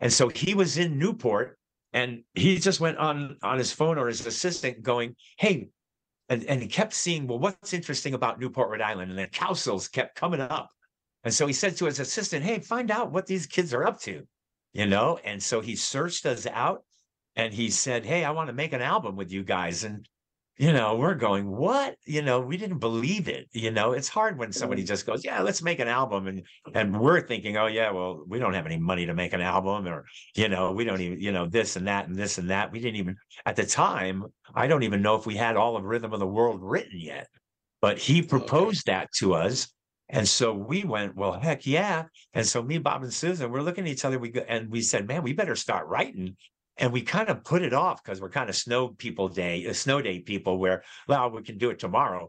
[0.00, 1.58] And so he was in Newport
[1.92, 5.68] and he just went on on his phone or his assistant going, Hey,
[6.28, 9.10] and, and he kept seeing, well, what's interesting about Newport, Rhode Island?
[9.10, 10.70] And the Cowsills kept coming up.
[11.24, 14.00] And so he said to his assistant, Hey, find out what these kids are up
[14.02, 14.26] to,
[14.72, 15.18] you know?
[15.24, 16.84] And so he searched us out
[17.36, 19.84] and he said, Hey, I want to make an album with you guys.
[19.84, 20.08] And
[20.60, 21.96] you know, we're going, what?
[22.04, 23.48] You know, we didn't believe it.
[23.52, 24.86] You know, it's hard when somebody mm.
[24.88, 26.26] just goes, yeah, let's make an album.
[26.26, 26.42] And
[26.74, 29.88] and we're thinking, oh yeah, well, we don't have any money to make an album,
[29.88, 30.04] or
[30.36, 32.72] you know, we don't even, you know, this and that and this and that.
[32.72, 35.84] We didn't even at the time, I don't even know if we had all of
[35.84, 37.28] Rhythm of the World written yet.
[37.80, 39.72] But he proposed that to us.
[40.10, 42.04] And so we went, well, heck yeah.
[42.34, 44.18] And so me, Bob, and Susan, we're looking at each other.
[44.18, 46.36] We go, and we said, man, we better start writing.
[46.80, 49.72] And we kind of put it off because we're kind of snow people day, uh,
[49.72, 52.28] snow day people, where well, we can do it tomorrow.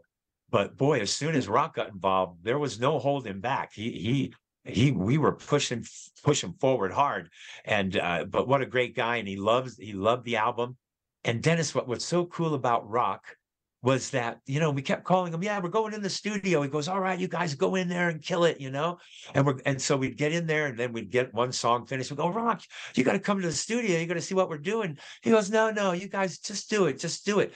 [0.50, 3.72] But boy, as soon as Rock got involved, there was no holding back.
[3.72, 4.34] He he
[4.64, 5.84] he we were pushing
[6.22, 7.30] pushing forward hard.
[7.64, 10.76] And uh, but what a great guy, and he loves he loved the album.
[11.24, 13.36] And Dennis, what was so cool about Rock
[13.82, 16.62] was that you know we kept calling him yeah we're going in the studio.
[16.62, 18.98] He goes all right you guys go in there and kill it you know?
[19.34, 22.10] And we're and so we'd get in there and then we'd get one song finished.
[22.10, 22.62] We go rock
[22.94, 23.98] you got to come to the studio.
[23.98, 24.98] You got to see what we're doing.
[25.22, 27.52] He goes no no you guys just do it just do it.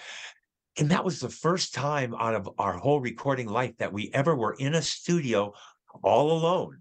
[0.78, 4.36] And that was the first time out of our whole recording life that we ever
[4.36, 5.54] were in a studio
[6.02, 6.78] all alone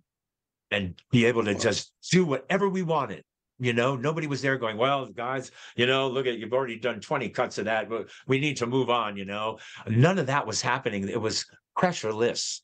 [0.72, 3.24] and be able to just do whatever we wanted
[3.60, 7.00] you know, nobody was there going, well, guys, you know, look at you've already done
[7.00, 9.60] 20 cuts of that, but we need to move on, you know.
[9.88, 11.08] None of that was happening.
[11.08, 11.46] It was
[11.78, 12.62] pressureless.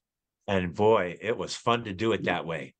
[0.47, 2.73] And boy, it was fun to do it that way.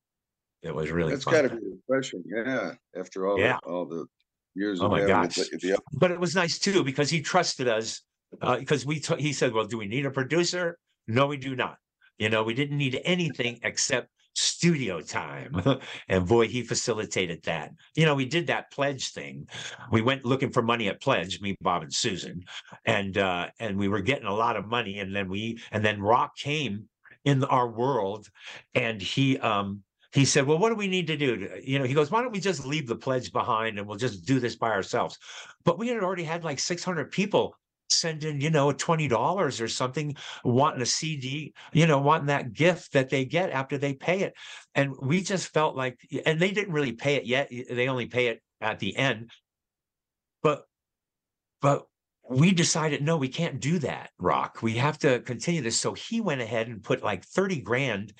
[0.62, 1.56] It was really That's got to be
[1.88, 2.22] refreshing.
[2.26, 2.72] Yeah.
[2.96, 3.58] After all, Yeah.
[3.62, 4.06] the, all the
[4.54, 5.34] years Oh of my gosh.
[5.36, 8.02] the, But it was nice too because he trusted us.
[8.40, 10.78] Uh, because we t- he said, "Well, do we need a producer?
[11.06, 11.76] No, we do not.
[12.16, 15.60] You know, we didn't need anything except studio time."
[16.08, 17.72] and boy, he facilitated that.
[17.94, 19.48] You know, we did that pledge thing.
[19.90, 22.44] We went looking for money at pledge, me, Bob, and Susan,
[22.84, 24.98] and uh, and we were getting a lot of money.
[24.98, 26.88] And then we and then Rock came
[27.24, 28.28] in our world,
[28.74, 31.48] and he um he said, Well, what do we need to do?
[31.62, 34.26] You know, he goes, Why don't we just leave the pledge behind and we'll just
[34.26, 35.18] do this by ourselves?
[35.64, 37.56] But we had already had like 600 people
[38.00, 42.92] send in, you know, $20 or something, wanting a CD, you know, wanting that gift
[42.92, 44.34] that they get after they pay it.
[44.74, 47.50] And we just felt like, and they didn't really pay it yet.
[47.50, 49.30] They only pay it at the end.
[50.42, 50.64] But,
[51.60, 51.86] but
[52.28, 56.20] we decided no we can't do that rock we have to continue this so he
[56.20, 58.12] went ahead and put like 30 grand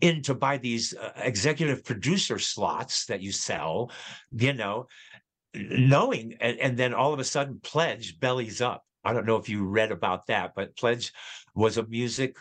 [0.00, 3.90] in to buy these uh, executive producer slots that you sell
[4.32, 4.86] you know
[5.54, 9.48] knowing and, and then all of a sudden pledge bellies up i don't know if
[9.48, 11.12] you read about that but pledge
[11.58, 12.36] was a music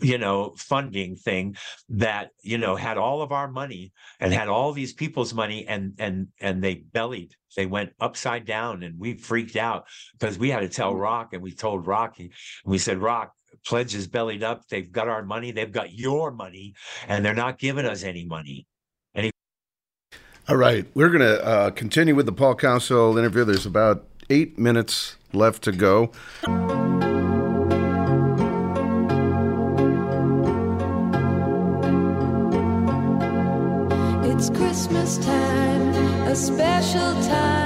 [0.00, 1.54] you know funding thing
[1.88, 5.92] that you know had all of our money and had all these people's money and
[5.98, 7.34] and and they bellied.
[7.56, 9.84] They went upside down and we freaked out
[10.18, 12.24] because we had to tell rock and we told rocky
[12.64, 13.32] and we said rock
[13.64, 14.66] pledge is bellied up.
[14.68, 15.52] They've got our money.
[15.52, 16.74] They've got your money
[17.06, 18.66] and they're not giving us any money.
[19.14, 19.30] He
[20.48, 23.44] All right, we're going to uh, continue with the Paul Cowsill interview.
[23.44, 26.10] There's about eight minutes left to go.
[34.30, 35.94] It's Christmas time,
[36.26, 37.63] a special time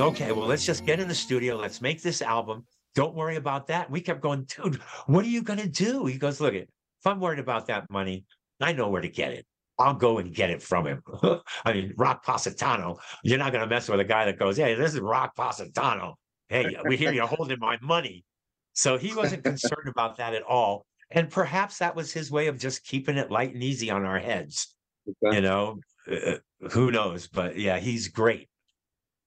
[0.00, 1.56] goes, okay, well, let's just get in the studio.
[1.56, 2.64] Let's make this album.
[2.94, 3.90] Don't worry about that.
[3.90, 4.76] We kept going, dude,
[5.06, 6.06] what are you going to do?
[6.06, 6.66] He goes, look, if
[7.04, 8.24] I'm worried about that money,
[8.60, 9.46] I know where to get it.
[9.78, 11.02] I'll go and get it from him.
[11.64, 14.74] I mean, Rock Positano, you're not going to mess with a guy that goes, hey,
[14.74, 16.16] this is Rock Positano.
[16.48, 18.24] Hey, we hear you're holding my money.
[18.72, 20.84] So he wasn't concerned about that at all.
[21.10, 24.18] And perhaps that was his way of just keeping it light and easy on our
[24.18, 24.74] heads.
[25.22, 25.80] You know,
[26.10, 26.36] uh,
[26.70, 27.26] who knows?
[27.26, 28.48] But yeah, he's great.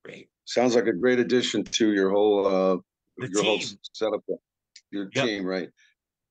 [0.04, 0.30] Great.
[0.46, 2.78] Sounds like a great addition to your whole uh
[3.18, 3.62] The your whole
[3.94, 4.22] setup,
[4.92, 5.26] your Yep.
[5.26, 5.70] team, right?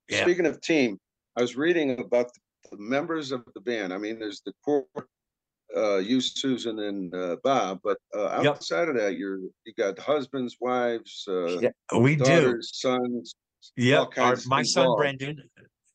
[0.08, 0.22] Yeah.
[0.22, 0.98] Speaking of team,
[1.36, 2.30] I was reading about
[2.70, 3.92] the members of the band.
[3.92, 4.86] I mean, there's the core,
[5.76, 8.56] uh, you, Susan, and uh, Bob, but uh, Yep.
[8.56, 12.60] outside of that, you're you got husbands, wives, uh, Yeah, we do.
[12.60, 13.34] sons.
[13.76, 14.98] Yeah, all kinds my son involved.
[14.98, 15.50] Brendan.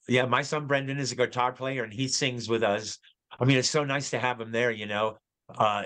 [0.08, 2.98] Yeah, my son Brendan is a guitar player and he sings with us.
[3.40, 5.18] I mean, it's so nice to have him there, you know.
[5.50, 5.84] Uh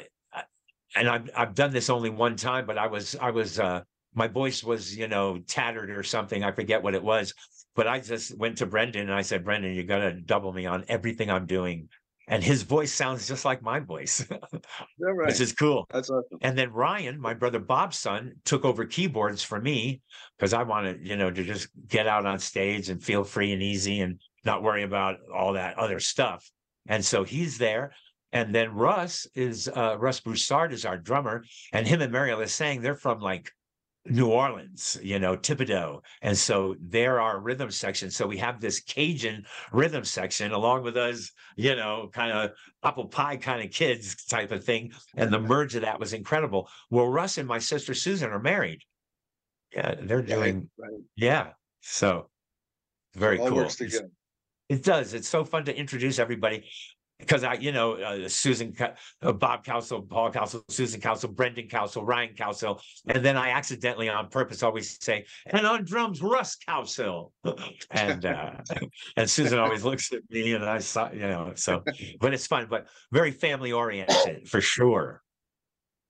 [0.95, 3.81] and I've I've done this only one time, but I was I was uh
[4.13, 6.43] my voice was, you know, tattered or something.
[6.43, 7.33] I forget what it was.
[7.75, 10.83] But I just went to Brendan and I said, Brendan, you gotta double me on
[10.89, 11.87] everything I'm doing.
[12.27, 15.27] And his voice sounds just like my voice, Yeah, right.
[15.27, 15.85] which is cool.
[15.91, 16.37] That's awesome.
[16.41, 20.01] And then Ryan, my brother Bob's son, took over keyboards for me
[20.37, 23.61] because I wanted, you know, to just get out on stage and feel free and
[23.61, 26.49] easy and not worry about all that other stuff.
[26.87, 27.93] And so he's there.
[28.33, 32.81] And then Russ is uh Russ Broussard is our drummer, and him and Mary Lasseigne
[32.81, 33.51] they're from like
[34.05, 36.01] New Orleans, you know, Thibodaux.
[36.21, 38.09] And so they're our rhythm section.
[38.09, 42.51] So we have this Cajun rhythm section along with us, you know, kind of
[42.83, 44.91] apple pie kind of kids type of thing.
[45.15, 46.67] And the merge of that was incredible.
[46.89, 48.81] Well, Russ and my sister Susan are married.
[49.75, 50.91] Yeah, they're doing, right.
[51.15, 51.49] yeah.
[51.81, 52.29] So
[53.13, 53.67] very cool.
[54.67, 55.13] It does.
[55.13, 56.65] It's so fun to introduce everybody
[57.21, 58.75] because I, you know, uh, Susan,
[59.21, 64.09] uh, Bob Cowsill, Paul Cowsill, Susan Cowsill, Brendan Cowsill, Ryan Cowsill, and then I accidentally,
[64.09, 67.31] on purpose, always say, "And on drums, Russ Cowsill,"
[67.91, 68.51] and uh,
[69.17, 71.83] and Susan always looks at me, and I saw, you know, so,
[72.19, 75.21] but it's fun, but very family oriented for sure.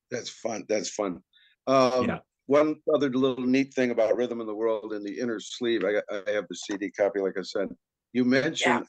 [0.10, 0.66] That's fun.
[0.68, 1.22] That's fun.
[1.68, 2.20] Um, Yeah.
[2.48, 6.02] One other little neat thing about Rhythm in the World in the inner sleeve, I,
[6.14, 7.70] I have the CD copy, like I said.
[8.12, 8.86] You mentioned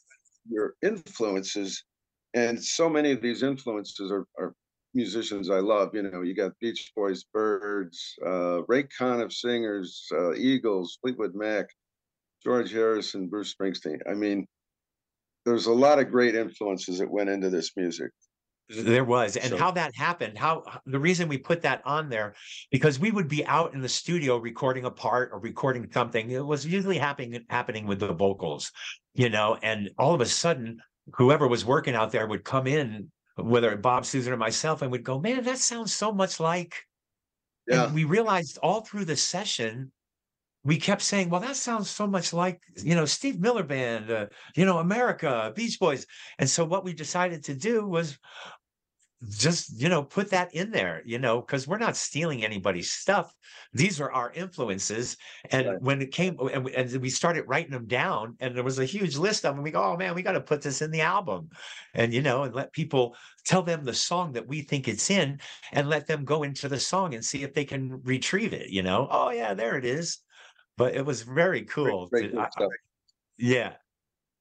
[0.49, 1.85] your influences,
[2.35, 4.55] and so many of these influences are, are
[4.95, 5.95] musicians I love.
[5.95, 11.67] You know, you got Beach Boys, Byrds, uh, Ray Conniff singers, uh, Eagles, Fleetwood Mac,
[12.45, 13.99] George Harrison, Bruce Springsteen.
[14.09, 14.47] I mean,
[15.45, 18.11] there's a lot of great influences that went into this music.
[18.69, 22.35] There was, and So- how that happened, how the reason we put that on there,
[22.71, 26.31] because we would be out in the studio recording a part or recording something.
[26.31, 28.73] It was usually happening happening with the vocals,
[29.15, 30.81] you know, and all of a sudden,
[31.15, 35.05] whoever was working out there would come in, whether Bob, Susan, or myself, and would
[35.05, 36.87] go, "Man, that sounds so much like."
[37.67, 37.85] Yeah.
[37.87, 39.93] And we realized all through the session,
[40.65, 44.27] we kept saying, "Well, that sounds so much like you know Steve Miller Band, uh,
[44.57, 46.07] you know America, Beach Boys."
[46.39, 48.19] And so what we decided to do was
[49.31, 53.35] just you know put that in there you know because we're not stealing anybody's stuff.
[53.73, 55.17] These are our influences
[55.51, 58.79] and when it came and we, and we started writing them down and there was
[58.79, 60.91] a huge list of them we go oh man we got to put this in
[60.91, 61.49] the album
[61.95, 63.15] and you know and let people
[63.45, 65.39] tell them the song that we think it's in
[65.73, 68.83] and let them go into the song and see if they can retrieve it you
[68.83, 69.07] know?
[69.11, 70.19] Oh yeah there it is.
[70.77, 72.67] But it was very cool great to- good I-
[73.39, 73.75] yeah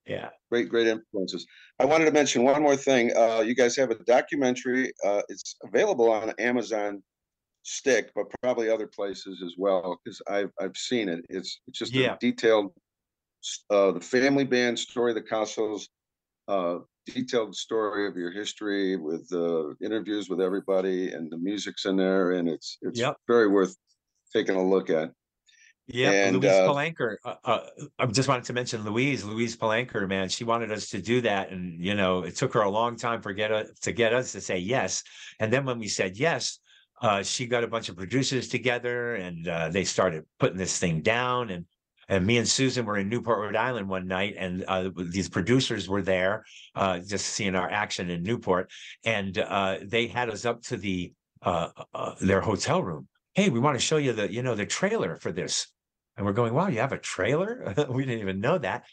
[0.06, 1.46] yeah Great, great influences.
[1.78, 3.10] I wanted to mention one more thing.
[3.16, 4.92] Uh, you guys have a documentary.
[5.02, 7.02] Uh, it's available on Amazon
[7.64, 11.24] Stick, but probably other places as well because I've I've seen it.
[11.30, 12.14] It's it's just Yeah.
[12.14, 12.74] a detailed,
[13.70, 15.88] uh, the family band story, of the Cowsills,
[16.48, 21.96] uh, detailed story of your history with uh, interviews with everybody, and the music's in
[21.96, 23.16] there, and it's it's Yep.
[23.28, 23.76] very worth
[24.34, 25.12] taking a look at.
[25.92, 27.16] Yeah, Louise uh, Palanker.
[27.24, 27.60] Uh, uh,
[27.98, 29.24] I just wanted to mention Louise.
[29.24, 32.62] Louise Palanker, man, she wanted us to do that, and you know, it took her
[32.62, 35.02] a long time for get us to get us to say yes.
[35.38, 36.58] And then when we said yes,
[37.02, 41.02] uh, she got a bunch of producers together, and uh, they started putting this thing
[41.02, 41.50] down.
[41.50, 41.66] And
[42.08, 45.88] and me and Susan were in Newport, Rhode Island one night, and uh, these producers
[45.88, 48.70] were there, uh, just seeing our action in Newport,
[49.04, 51.12] and uh, they had us up to the
[51.42, 53.08] uh, uh, their hotel room.
[53.34, 55.71] Hey, we want to show you the you know the trailer for this.
[56.16, 57.74] And we're going, wow, you have a trailer?
[57.88, 58.84] we didn't even know that.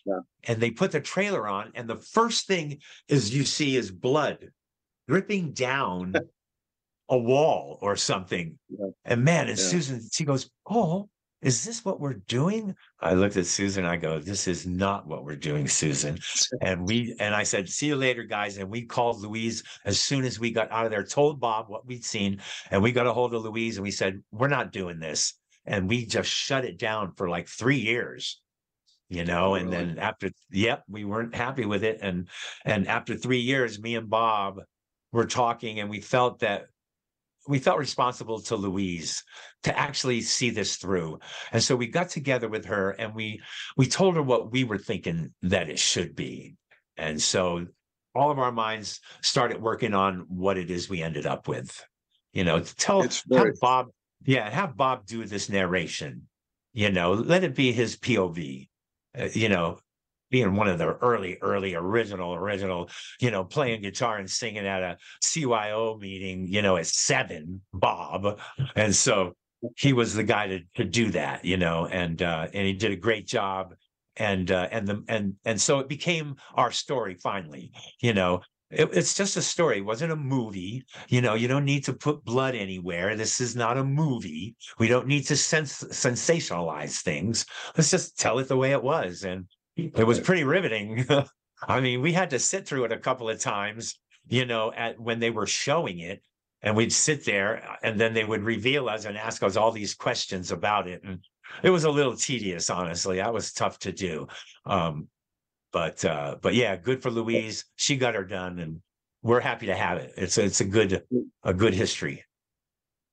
[0.46, 4.50] And they put the trailer on, and the first thing is you see is blood
[5.08, 6.16] dripping down
[7.10, 8.58] a wall or something.
[9.06, 9.64] And man, and Yeah.
[9.66, 11.10] Susan, she goes, Oh,
[11.42, 12.76] is this what we're doing?
[13.00, 13.86] I looked at Susan.
[13.86, 16.20] I go, this is not what we're doing, Susan.
[16.62, 18.58] And we and I said, see you later, guys.
[18.58, 21.86] And we called Louise as soon as we got out of there, told Bob what
[21.86, 22.42] we'd seen,
[22.72, 25.36] and we got a hold of Louise and we said, we're not doing this.
[25.66, 28.42] And we just shut it down for like three years.
[29.12, 31.98] You know, and then after yep, we weren't happy with it.
[32.02, 32.28] And
[32.64, 34.60] and after three years, me and Bob
[35.12, 36.68] were talking and we felt that
[37.48, 39.24] we felt responsible to Louise
[39.64, 41.20] to actually see this through.
[41.52, 43.42] And so we got together with her and we
[43.76, 46.56] we told her what we were thinking that it should be.
[46.96, 47.66] And so
[48.14, 51.84] all of our minds started working on what it is we ended up with.
[52.34, 53.88] You know, to tell very- have Bob,
[54.26, 56.28] yeah, have Bob do this narration.
[56.74, 58.68] You know, let it be his POV.
[59.18, 59.80] Uh, you know,
[60.30, 62.90] being one of the early, early, original, original,
[63.20, 68.40] you know, playing guitar and singing at a CYO meeting, you know, at seven, Bob.
[68.76, 69.34] And so
[69.76, 72.92] he was the guy to, to do that, you know, and uh and he did
[72.92, 73.74] a great job.
[74.16, 78.42] And uh and the and and so it became our story finally, you know.
[78.72, 79.78] It, it's just a story.
[79.80, 80.84] It wasn't a movie.
[81.08, 83.16] You know, you don't need to put blood anywhere.
[83.16, 84.56] This is not a movie.
[84.78, 87.46] We don't need to sens- sensationalize things.
[87.76, 89.24] Let's just tell it the way it was.
[89.24, 89.46] And
[89.76, 91.06] it was pretty riveting.
[91.68, 95.00] I mean, we had to sit through it a couple of times, you know, at
[95.00, 96.22] when they were showing it,
[96.62, 99.72] and we'd sit there, uh, and then they would reveal us and ask us all
[99.72, 101.20] these questions about it, and
[101.64, 103.18] it was a little tedious, honestly.
[103.18, 104.28] That was tough to do,
[104.66, 105.08] um,
[105.72, 107.66] but uh, but yeah, good for Louise.
[107.76, 108.82] She got her done, and
[109.22, 110.14] we're happy to have it.
[110.18, 111.04] It's a, it's a good
[111.44, 112.24] a good history.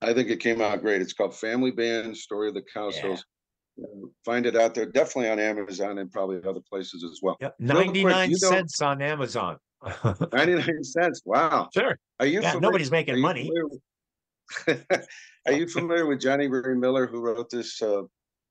[0.01, 1.01] I think it came out great.
[1.01, 3.19] It's called Family Band Story of the Cowsills.
[3.19, 7.37] Uh, Find it out there, definitely on Amazon and probably other places as well.
[7.39, 9.57] Yep, ninety nine cents on Amazon.
[10.33, 11.21] 99 cents.
[11.23, 11.69] Wow.
[11.71, 11.95] Sure.
[12.19, 13.43] Are you Yeah, familiar- nobody's making are money.
[13.47, 15.07] familiar with-
[15.45, 18.01] Are you familiar with Johnny Ray Miller, who wrote this uh,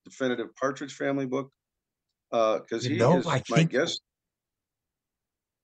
[0.05, 1.51] definitive Partridge Family book?
[2.31, 4.01] Because he No, is I my think- guest.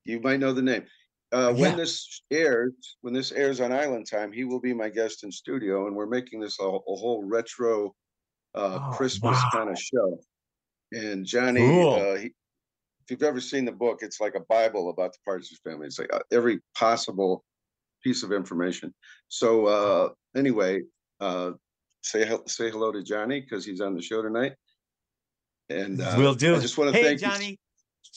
[0.06, 0.86] You might know the name.
[1.32, 1.62] Uh, Yeah.
[1.62, 5.32] When this airs, when this airs on Island Time, he will be my guest in
[5.32, 7.96] studio, and we're making this a, a whole retro
[8.56, 9.50] uh, Oh, Christmas wow.
[9.52, 10.20] kind of show.
[10.92, 11.94] And Johnny, Cool.
[11.96, 15.60] uh, he, if you've ever seen the book, it's like a Bible about the Partridge
[15.64, 15.88] family.
[15.88, 17.44] It's like uh, every possible
[18.04, 18.94] piece of information.
[19.30, 20.84] So uh, anyway,
[21.20, 21.54] uh,
[22.04, 24.54] say say hello to Johnny because he's on the show tonight.
[25.74, 26.56] And uh, We'll do.
[26.56, 27.60] I just want to hey, thank you- Johnny.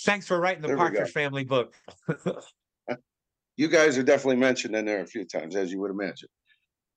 [0.00, 0.76] Thanks for writing the There.
[0.76, 1.74] Partridge Family book.
[3.58, 6.28] You guys are definitely mentioned in there a few times, as you would imagine.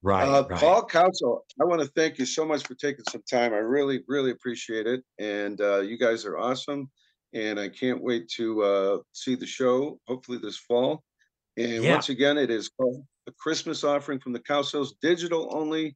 [0.03, 0.59] right, Uh, right.
[0.59, 3.53] Paul Cowsill, I want to thank you so much for taking some time.
[3.53, 5.01] I really, really appreciate it.
[5.19, 6.89] And uh, you guys are awesome.
[7.33, 11.01] And I can't wait to uh, see the show, hopefully this fall.
[11.55, 11.93] And Yeah.
[11.93, 15.95] once again, it is called a Christmas offering from the Cowsills, digital only.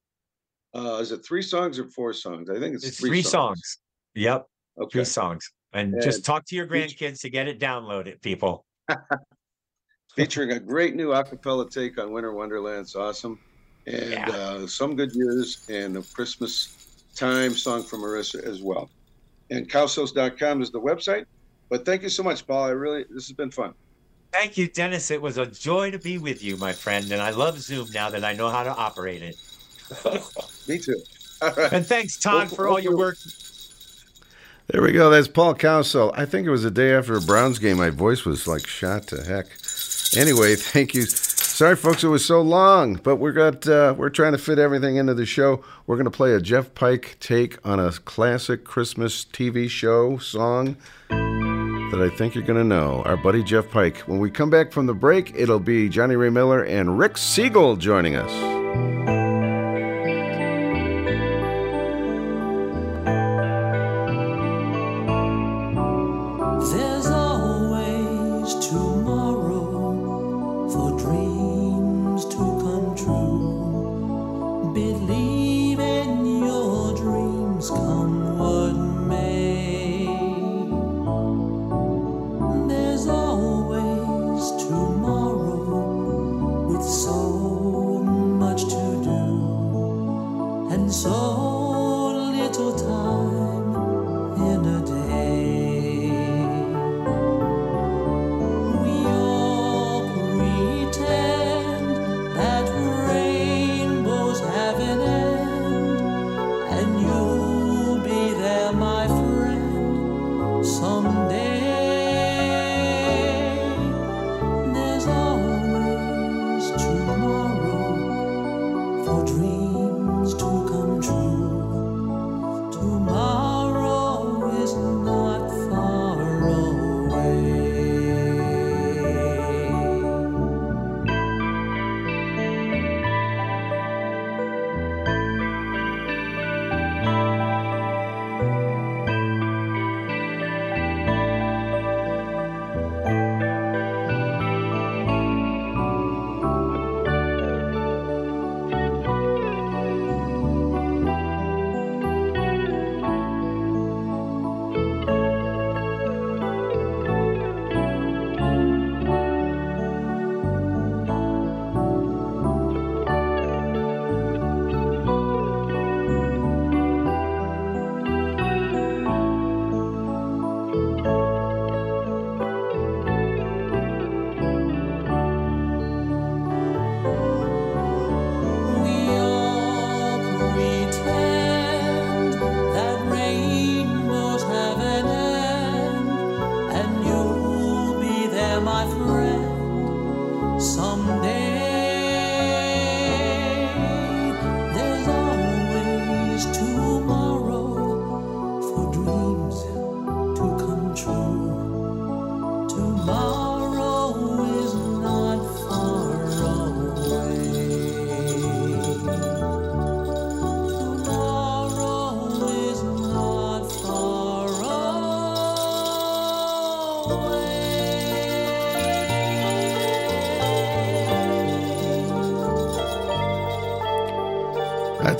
[0.73, 2.49] Uh, is it three songs or four songs?
[2.49, 3.79] I think it's, It's three songs.
[4.15, 4.47] Yep,
[4.79, 4.89] Okay.
[4.91, 5.49] three songs.
[5.73, 8.65] And And just talk to your grandkids to get it downloaded, people.
[10.15, 12.81] featuring a great new acapella take on Winter Wonderland.
[12.81, 13.39] It's awesome.
[13.87, 14.29] And Yeah.
[14.29, 18.89] uh, some good years and a Christmas time song from Marissa as well.
[19.49, 21.25] And cowsills.com is the website.
[21.69, 22.65] But thank you so much, Paul.
[22.65, 23.73] I really, this has been fun.
[24.31, 25.11] Thank you, Dennis.
[25.11, 27.11] It was a joy to be with you, my friend.
[27.11, 29.35] And I love Zoom now that I know how to operate it.
[30.67, 30.99] Me too.
[31.41, 31.73] All right.
[31.73, 33.17] And thanks, Todd, Hope- for all your work.
[34.67, 35.09] There we go.
[35.09, 36.13] That's Paul Cowsill.
[36.15, 37.77] I think it was the day after a Browns game.
[37.77, 39.47] My voice was like shot to heck.
[40.15, 41.03] Anyway, thank you.
[41.05, 44.95] Sorry, folks, it was so long, but we're got uh, we're trying to fit everything
[44.95, 45.63] into the show.
[45.85, 50.77] We're going to play a Jeff Pike take on a classic Christmas TV show song
[51.09, 53.03] that I think you're going to know.
[53.05, 53.97] Our buddy Jeff Pike.
[54.07, 57.77] When we come back from the break, it'll be Johnny Ray Miller and Rick Segall
[57.77, 58.62] joining us.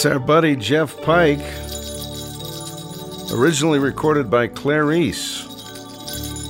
[0.03, 1.39] That's our buddy Jeff Pike.
[3.31, 5.43] Originally recorded by Clarice,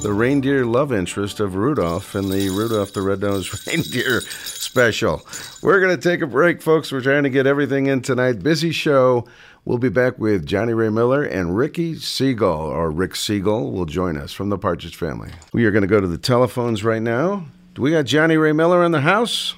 [0.02, 5.22] the reindeer love interest of Rudolph in the Rudolph the Red-Nosed Reindeer special.
[5.62, 6.92] We're going to take a break, folks.
[6.92, 8.42] We're trying to get everything in tonight.
[8.42, 9.28] Busy show.
[9.66, 14.18] We'll be back with Johnny Ray Miller and Ricky Segall, or Rick Segall, will join
[14.18, 15.30] us from the Partridge Family.
[15.54, 17.46] We are going to go to the telephones right now.
[17.76, 19.54] Do we got Johnny Ray Miller in the house?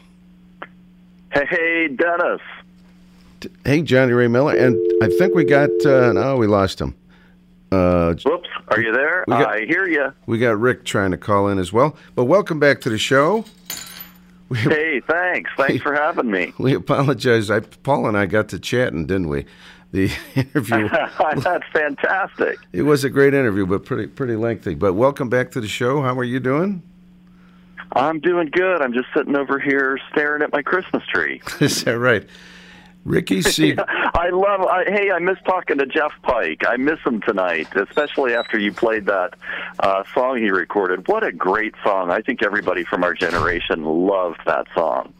[1.31, 1.87] Hey, hey,
[3.65, 5.69] Hey, Johnny Ray Miller, and I think we got.
[5.85, 6.95] Uh, no, we lost him.
[7.71, 9.25] Uh, Whoops, are you there?
[9.27, 10.13] We got- I hear you.
[10.27, 11.95] we got Rick trying to call in as well.
[12.15, 13.45] But welcome back to the show.
[14.53, 15.49] Hey, thanks.
[15.57, 16.53] Thanks for having me.
[16.59, 17.49] We apologize.
[17.49, 19.45] I, Paul and I got to chatting, didn't we?
[19.91, 20.87] The interview.
[21.35, 22.59] That's fantastic.
[22.71, 24.75] it was a great interview, but pretty pretty lengthy.
[24.75, 26.01] But welcome back to the show.
[26.01, 26.83] How are you doing?
[27.93, 28.81] I'm doing good.
[28.81, 31.41] I'm just sitting over here staring at my Christmas tree.
[31.59, 32.27] Is that right?
[33.05, 33.85] Ricky Segall.
[33.87, 34.61] I love.
[34.61, 36.63] I, hey, I miss talking to Jeff Pike.
[36.67, 39.35] I miss him tonight, especially after you played that
[39.79, 41.07] uh, song he recorded.
[41.07, 42.11] What a great song!
[42.11, 45.13] I think everybody from our generation loved that song.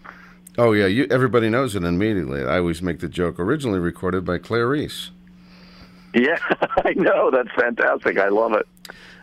[0.58, 2.44] Oh yeah, you, everybody knows it immediately.
[2.44, 3.40] I always make the joke.
[3.40, 5.12] Originally recorded by Clarice.
[6.14, 6.38] Yeah,
[6.86, 7.30] I know.
[7.30, 8.18] That's fantastic.
[8.18, 8.68] I love it.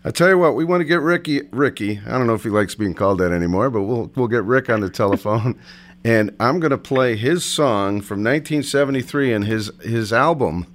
[0.04, 1.42] I tell you what, we want to get Ricky.
[1.52, 4.44] Ricky, I don't know if he likes being called that anymore, but we'll we'll get
[4.44, 5.58] Rick on the telephone,
[6.05, 10.66] and I'm going to play his song from 1973 and his his album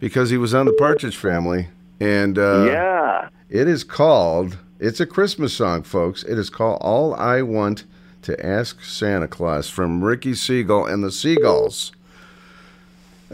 [0.00, 1.68] because he was on the Partridge Family,
[2.00, 3.28] and uh, Yeah.
[3.50, 4.58] it is called.
[4.80, 6.22] It's a Christmas song, folks.
[6.22, 7.84] It is called "All I Want
[8.22, 11.90] to Ask Santa Claus" from Ricky Segall and the Segalls.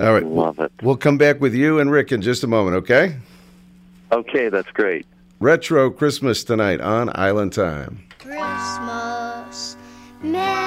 [0.01, 0.73] All right, love it.
[0.83, 3.17] We'll come back with you and Rick in just a moment, okay?
[4.11, 5.07] Okay, that's great.
[5.39, 8.03] Retro Christmas tonight on Island Time.
[8.19, 9.77] Christmas,
[10.23, 10.64] Merry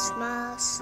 [0.00, 0.80] Christmas,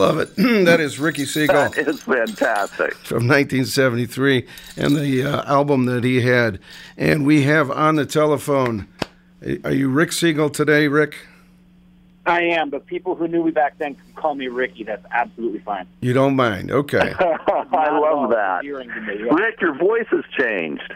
[0.00, 0.34] love it.
[0.64, 2.94] that is Ricky Segall That is fantastic.
[2.94, 4.46] from 1973
[4.78, 6.58] and the uh, album that he had.
[6.96, 8.88] And we have on the telephone.
[9.62, 11.16] Are you Rick Segall today, Rick?
[12.26, 14.84] I am, but people who knew me back then can call me Ricky.
[14.84, 15.86] That's absolutely fine.
[16.00, 16.70] You don't mind?
[16.70, 17.14] Okay.
[17.18, 18.60] I love that.
[18.62, 19.34] Me, yeah.
[19.34, 20.94] Rick, your voice has changed.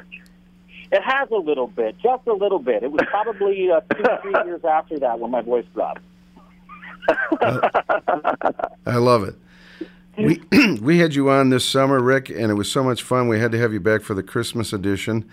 [0.93, 2.83] It has a little bit, just a little bit.
[2.83, 6.01] It was probably uh, two, three years after that when my voice dropped.
[8.87, 9.35] I love it.
[10.17, 10.41] We
[10.81, 13.29] we had you on this summer, Rick, and it was so much fun.
[13.29, 15.29] We had to have you back for the Christmas edition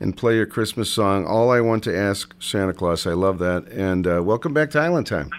[0.00, 1.26] and play your Christmas song.
[1.26, 3.06] All I want to ask Santa Claus.
[3.06, 5.30] I love that, and uh, welcome back to Island Time.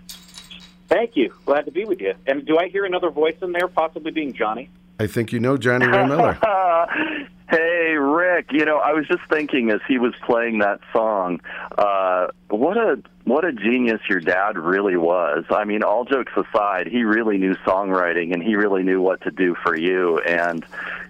[0.90, 1.34] Thank you.
[1.46, 2.14] Glad to be with you.
[2.28, 4.70] And do I hear another voice in there, possibly being Johnny?
[5.00, 6.38] I think you know Johnny Ray Miller.
[7.54, 8.52] hey, Rick.
[8.52, 11.40] You know, I was just thinking as he was playing that song,
[11.78, 15.46] uh, what a what a genius your dad really was.
[15.50, 19.32] I mean, all jokes aside, he really knew songwriting and he really knew what to
[19.32, 20.20] do for you.
[20.20, 20.66] And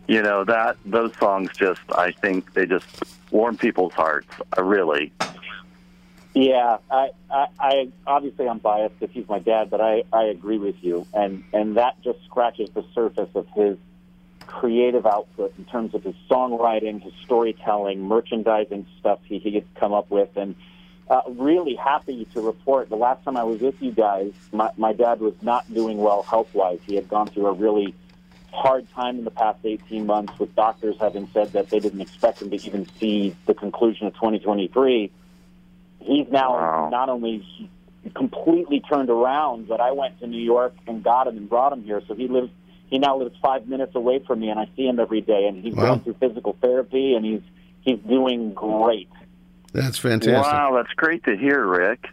[0.07, 2.85] you know that those songs just, I think, they just
[3.31, 4.27] warm people's hearts.
[4.57, 5.11] Uh, really.
[6.35, 10.57] Yeah, I, I, I obviously I'm biased because he's my dad, but I, I agree
[10.57, 13.77] with you, and and that just scratches the surface of his
[14.59, 19.93] creative output in terms of his songwriting, his storytelling, merchandising stuff he he had come
[19.93, 20.55] up with, and
[21.09, 24.93] uh, really happy to report the last time I was with you guys, my my
[24.93, 26.79] dad was not doing well health wise.
[26.85, 27.93] He had gone through a really
[28.51, 32.41] hard time in the past 18 months, with doctors having said that they didn't expect
[32.41, 35.11] him to even see the conclusion of 2023
[36.03, 37.45] he's now not only
[38.13, 41.83] completely turned around, but I went to New York and got him and brought him
[41.83, 42.01] here.
[42.07, 42.51] So he lives.
[42.93, 45.47] He now lives five minutes away from me, and I see him every day.
[45.47, 45.87] And he's Wow.
[45.95, 47.41] going through physical therapy, and he's
[47.81, 49.09] he's doing great.
[49.73, 50.53] That's fantastic.
[50.53, 52.05] Wow, that's great to hear, Rick.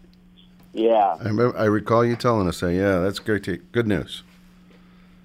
[0.73, 1.17] Yeah.
[1.21, 2.73] I, remember, I recall you telling us that.
[2.73, 3.43] Yeah, that's great.
[3.45, 4.23] To, good news.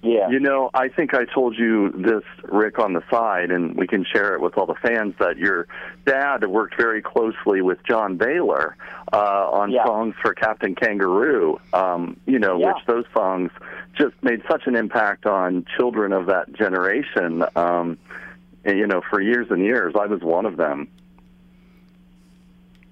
[0.02, 0.28] Yeah.
[0.28, 4.04] You know, I think I told you this, Rick, on the side, and we can
[4.04, 5.66] share it with all the fans that your
[6.04, 8.74] dad worked very closely with John Bahler
[9.12, 9.16] uh,
[9.50, 11.58] on songs for Captain Kangaroo.
[11.72, 12.74] Um, you know, Yeah.
[12.74, 13.50] which those songs
[13.96, 17.44] just made such an impact on children of that generation.
[17.54, 17.98] Um,
[18.64, 20.88] and, you know, for years and years, I was one of them.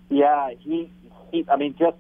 [0.09, 0.91] Yeah, he,
[1.33, 1.45] he.
[1.51, 1.97] I mean, just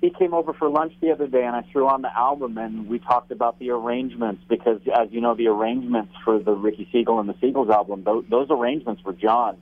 [0.00, 2.88] he came over for lunch the other day, and I threw on the album, and
[2.88, 7.18] we talked about the arrangements because, as you know, the arrangements for the Ricky Segall
[7.18, 9.56] and the Segalls album, those, those arrangements were John.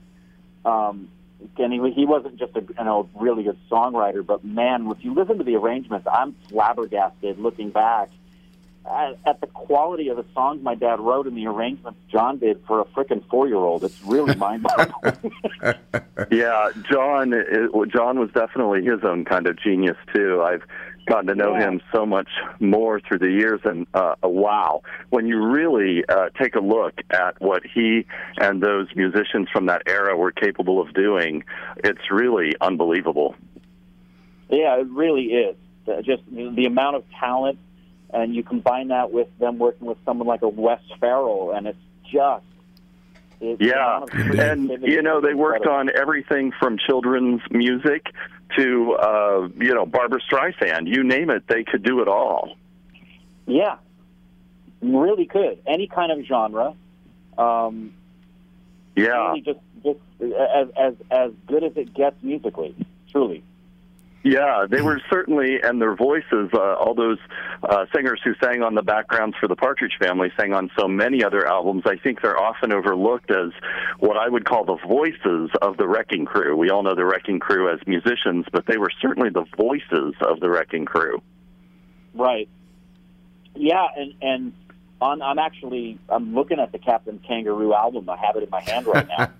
[0.63, 1.09] Um,
[1.57, 5.13] and he, he wasn't just a you know really good songwriter, but man, if you
[5.13, 8.09] listen to the arrangements, I'm flabbergasted looking back
[8.89, 12.61] at, at the quality of the songs my dad wrote and the arrangements John did
[12.67, 13.83] for a frickin' four year old.
[13.83, 15.33] It's really mind boggling.
[16.31, 17.33] yeah, John.
[17.33, 20.41] It, John was definitely his own kind of genius too.
[20.41, 20.63] I've
[21.07, 21.69] gotten to know Yeah.
[21.69, 22.27] him so much
[22.59, 27.39] more through the years, and uh, wow, when you really uh, take a look at
[27.41, 28.05] what he
[28.41, 31.43] and those musicians from that era were capable of doing,
[31.77, 33.35] it's really unbelievable.
[34.49, 35.55] Yeah, it really is.
[35.87, 37.57] Uh, Just the the amount of talent,
[38.13, 41.77] and you combine that with them working with someone like a Wes Farrell, and it's
[42.11, 42.43] just.
[43.39, 44.03] It's Yeah,
[44.51, 45.91] and you know they worked incredible.
[45.91, 48.07] on everything from children's music
[48.57, 50.87] to uh, you know Barbra Streisand.
[50.87, 52.55] You name it, they could do it all.
[53.45, 53.75] Yeah,
[54.81, 56.73] really could any kind of genre.
[57.37, 57.93] Um,
[58.95, 59.27] Yeah.
[59.27, 62.73] really just just as as as good as it gets musically,
[63.11, 63.43] truly.
[64.23, 67.19] Yeah, they were certainly, and their voices, uh, all those
[67.63, 71.23] uh, singers who sang on the backgrounds for the Partridge Family, sang on so many
[71.23, 71.83] other albums.
[71.85, 73.51] I think they're often overlooked as
[73.99, 76.57] what I would call the voices of the Wrecking Crew.
[76.57, 80.39] We all know the Wrecking Crew as musicians, but they were certainly the voices of
[80.39, 81.21] the Wrecking Crew.
[82.13, 82.49] Right.
[83.55, 84.53] Yeah, and and
[84.99, 88.09] on I'm actually I'm looking at the Captain Kangaroo album.
[88.09, 89.31] I have it in my hand right now.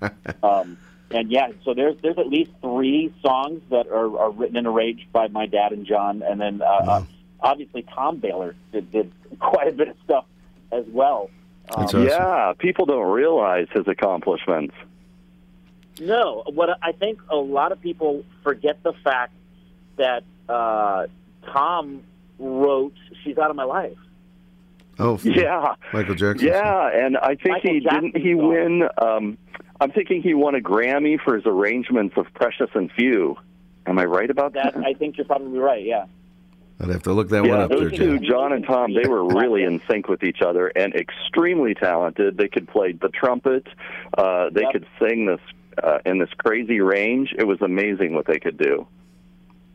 [0.44, 0.78] um,
[1.12, 5.12] and yeah, so there's there's at least three songs that are, are written and arranged
[5.12, 7.04] by my dad and John, and then uh, uh,
[7.40, 10.26] obviously Tom Bahler did, did quite a bit of stuff
[10.72, 11.30] as well.
[11.76, 14.76] Um, Yeah, people don't realize his accomplishments.
[16.00, 19.34] No, what I think a lot of people forget the fact
[19.98, 21.08] that uh,
[21.52, 22.04] Tom
[22.38, 22.94] wrote
[23.24, 23.98] "She's Out of My Life."
[25.00, 25.76] Oh, Yeah.
[25.94, 26.48] Michael Jackson.
[26.48, 29.38] Yeah, and I think Michael he didn't he win um
[29.80, 33.36] I'm thinking he won a Grammy for his arrangements of Precious and Few.
[33.86, 34.86] Am I right about That that?
[34.86, 35.86] I think you're probably right.
[35.86, 36.06] Yeah.
[36.80, 38.24] I'd have to look that one yeah, up there, those two, John.
[38.24, 42.38] John and Tom, they were really in sync with each other and extremely talented.
[42.38, 43.66] They could play the trumpet.
[44.16, 45.40] Uh, they could sing this
[45.82, 47.34] uh, in this crazy range.
[47.36, 48.88] It was amazing what they could do.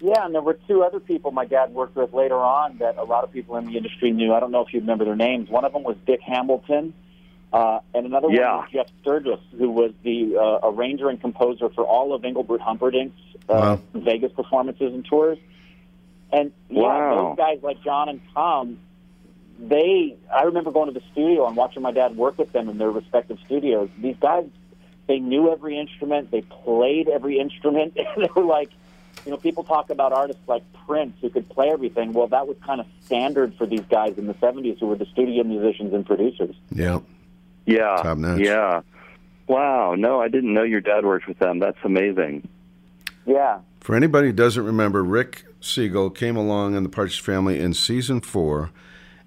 [0.01, 3.05] Yeah, and there were two other people my dad worked with later on that a
[3.05, 4.35] lot of people in the industry knew.
[4.35, 5.49] I don't know if you remember their names.
[5.49, 6.93] One of them was Dick Hamilton,
[7.53, 8.51] uh, and another Yeah.
[8.57, 12.61] one was Jeff Sturgis, who was the uh, arranger and composer for all of Engelbert
[12.61, 15.39] Humperdinck's uh, Vegas performances and tours.
[16.33, 17.29] And yeah, Wow.
[17.29, 18.79] those guys like John and Tom,
[19.59, 22.79] they I remember going to the studio and watching my dad work with them in
[22.79, 23.91] their respective studios.
[23.99, 24.45] These guys
[25.09, 27.95] they knew every instrument, they played every instrument.
[28.17, 28.71] they were like
[29.27, 32.13] you know, people talk about artists like Prince who could play everything.
[32.13, 35.05] Well, that was kind of standard for these guys in the 70s who were the
[35.07, 36.57] studio musicians and producers.
[36.75, 37.01] Yeah.
[37.67, 37.97] Yeah.
[38.03, 38.41] Top notch.
[38.41, 38.81] Yeah.
[39.49, 39.95] Wow.
[39.97, 41.59] No, I didn't know your dad worked with them.
[41.59, 42.49] That's amazing.
[43.27, 43.61] Yeah.
[43.81, 48.21] For anybody who doesn't remember, Rick Segall came along in the Partridge Family in season
[48.21, 48.71] four,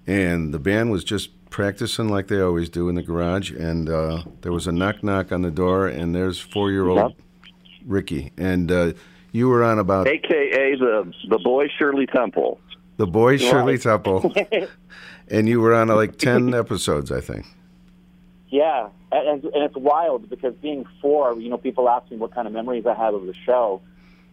[0.06, 3.50] and the band was just practicing like they always do in the garage.
[3.50, 6.98] And uh, there was a knock knock on the door, and there's four year old
[6.98, 7.12] Yep.
[7.86, 8.32] Ricky.
[8.36, 8.92] And uh,
[9.32, 12.58] you were on about AKA the the boy Shirley Temple.
[12.96, 13.82] the boy Shirley Right.
[13.82, 14.34] Temple,
[15.28, 17.46] and you were on uh, like 10 episodes, I think.
[18.48, 22.46] Yeah, and, and it's wild because being four, you know, people ask me what kind
[22.46, 23.82] of memories I have of the show.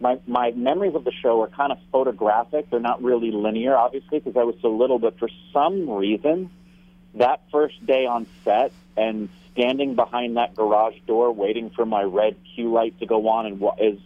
[0.00, 2.70] My my memories of the show are kind of photographic.
[2.70, 4.98] They're not really linear, obviously, because I was so little.
[4.98, 6.50] But for some reason,
[7.14, 12.36] that first day on set and standing behind that garage door, waiting for my red
[12.54, 13.98] cue light to go on, and what is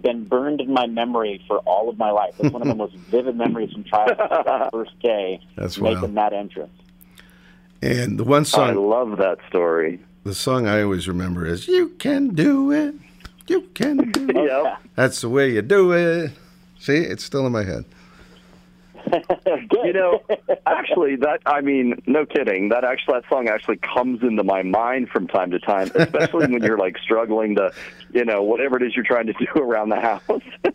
[0.00, 2.34] been burned in my memory for all of my life.
[2.38, 4.28] It's one of the most vivid memories from childhood.
[4.46, 6.14] that first day, That's making wild.
[6.14, 6.72] that entrance.
[7.82, 9.98] And the one song I love that story.
[10.24, 12.94] the song I always remember is "You Can Do It,
[13.48, 14.78] You Can Do It." Yep.
[14.94, 16.30] That's the way you do it.
[16.78, 17.84] See, it's still in my head.
[19.84, 20.20] You know,
[20.64, 22.68] actually, that I mean, no kidding.
[22.68, 26.62] That actually, that song actually comes into my mind from time to time, especially when
[26.62, 27.72] you're like struggling to,
[28.14, 30.22] you know, whatever it is you're trying to do around the house.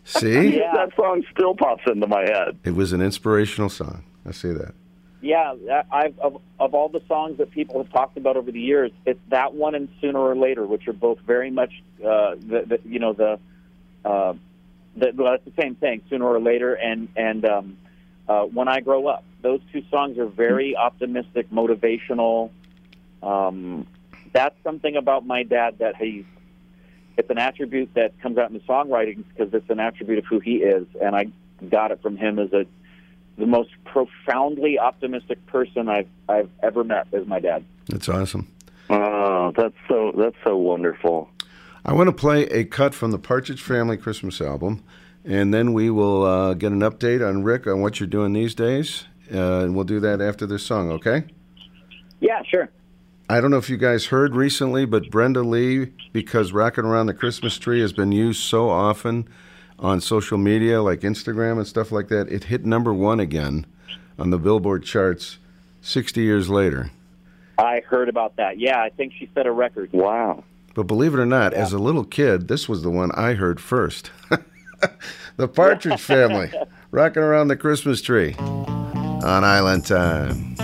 [0.04, 0.58] See?
[0.58, 0.72] yeah.
[0.74, 2.58] that song still pops into my head.
[2.64, 4.04] It was an inspirational song.
[4.26, 4.74] I see that.
[5.20, 5.54] Yeah,
[5.90, 9.20] I've of, of all the songs that people have talked about over the years, it's
[9.30, 13.00] that one and "Sooner or Later," which are both very much, uh, the, the you
[13.00, 13.40] know the,
[14.04, 14.34] uh,
[14.96, 16.02] the well, it's the same thing.
[16.08, 17.76] Sooner or later, and and um,
[18.28, 22.50] uh, when I grow up, those two songs are very optimistic, motivational.
[23.20, 23.88] Um,
[24.32, 26.24] that's something about my dad that he's.
[27.16, 30.38] It's an attribute that comes out in the songwriting because it's an attribute of who
[30.38, 31.26] he is, and I
[31.68, 32.66] got it from him as a
[33.38, 37.64] the most profoundly optimistic person I've I've ever met is my dad.
[37.86, 38.52] That's awesome.
[38.90, 41.30] Oh, that's so that's so wonderful.
[41.84, 44.82] I want to play a cut from the Partridge Family Christmas album,
[45.24, 48.54] and then we will uh, get an update on Rick on what you're doing these
[48.54, 51.24] days, uh, and we'll do that after this song, okay?
[52.20, 52.68] Yeah, sure.
[53.30, 57.14] I don't know if you guys heard recently, but Brenda Lee, because Rocking Around the
[57.14, 59.28] Christmas Tree has been used so often
[59.78, 63.66] on social media like Instagram and stuff like that, it hit number one again
[64.18, 65.38] on the Billboard charts
[65.82, 66.90] 60 years later.
[67.58, 68.58] I heard about that.
[68.58, 69.90] Yeah, I think she set a record.
[69.92, 70.44] Wow.
[70.74, 73.60] But believe it or not, as a little kid, this was the one I heard
[73.60, 74.12] first.
[75.36, 76.52] the Partridge Family,
[76.92, 80.54] rocking around the Christmas tree on Island Time.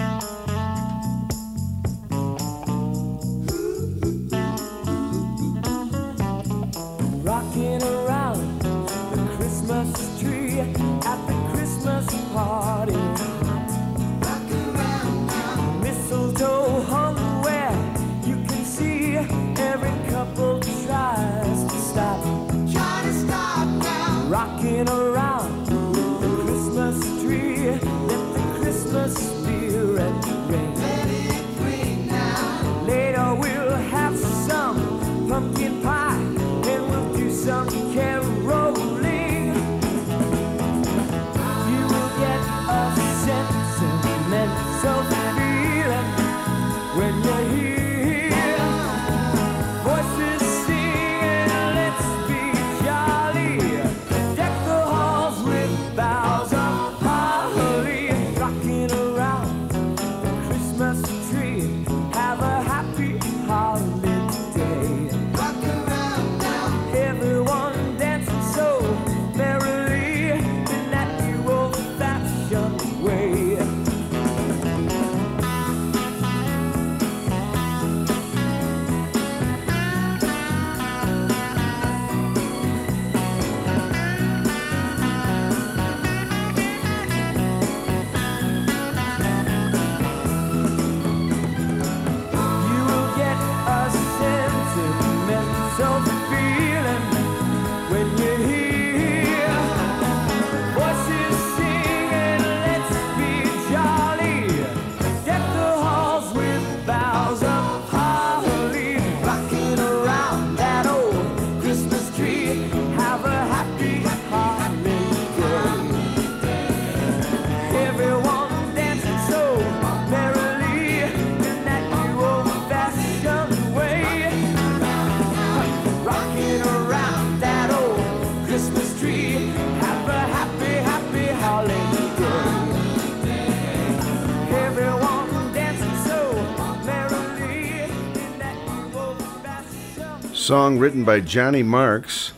[140.44, 142.34] Song written by Johnny Marks.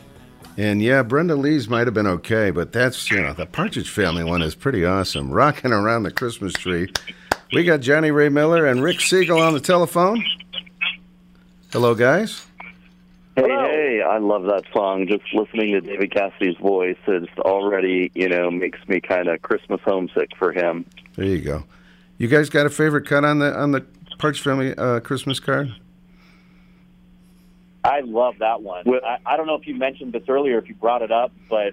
[0.56, 4.22] And yeah, Brenda Lee's might have been okay, but that's, you know, the Partridge Family
[4.22, 5.28] one is pretty awesome.
[5.28, 6.88] Rocking around the Christmas tree.
[7.52, 10.24] We got Johnny Ray Miller and Rick Segall on the telephone.
[11.72, 12.46] Hello, guys.
[13.34, 15.08] Hey, hey, I love that song.
[15.08, 19.80] Just listening to David Cassidy's voice, it already, you know, makes me kind of Christmas
[19.84, 20.84] homesick for him.
[21.16, 21.64] There you go.
[22.18, 23.84] You guys got a favorite cut on the on the
[24.18, 25.74] Partridge Family uh, Christmas card?
[27.86, 28.84] I love that one.
[28.88, 31.72] I, I don't know if you mentioned this earlier, if you brought it up, but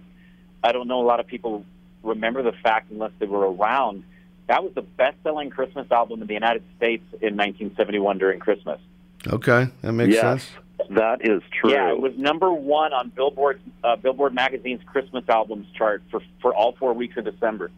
[0.64, 1.66] I don't know a lot of people
[2.04, 4.04] remember the fact unless they were around.
[4.48, 8.80] That was the best-selling Christmas album in the United States in 1971 during Christmas.
[9.26, 10.50] Okay, that makes yes, sense.
[10.92, 11.72] that is true.
[11.72, 16.54] Yeah, it was number one on Billboard uh, Billboard magazine's Christmas albums chart for for
[16.54, 17.72] all four weeks of December.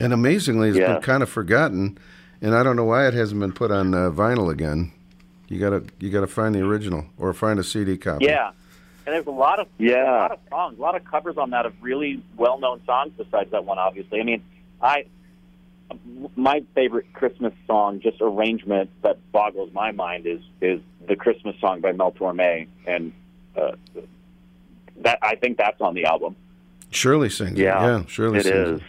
[0.00, 0.94] And amazingly, it's Yeah.
[0.94, 1.96] been kind of forgotten,
[2.42, 4.90] and I don't know why it hasn't been put on uh, vinyl again.
[5.50, 8.24] You gotta you gotta find the original or find a CD copy.
[8.26, 8.52] Yeah,
[9.04, 10.04] and there's a lot of Yeah.
[10.04, 13.12] a lot of songs, a lot of covers on that of really well-known songs.
[13.18, 14.20] Besides that one, obviously.
[14.20, 14.42] I mean,
[14.80, 15.04] I
[16.36, 21.80] my favorite Christmas song, just arrangement that boggles my mind, is is the Christmas song
[21.80, 23.12] by Mel Torme, and
[23.56, 23.72] uh,
[25.00, 26.36] that I think that's on the album.
[26.92, 27.58] Shirley sings it.
[27.64, 28.82] Yeah, Yeah, Shirley it sings is.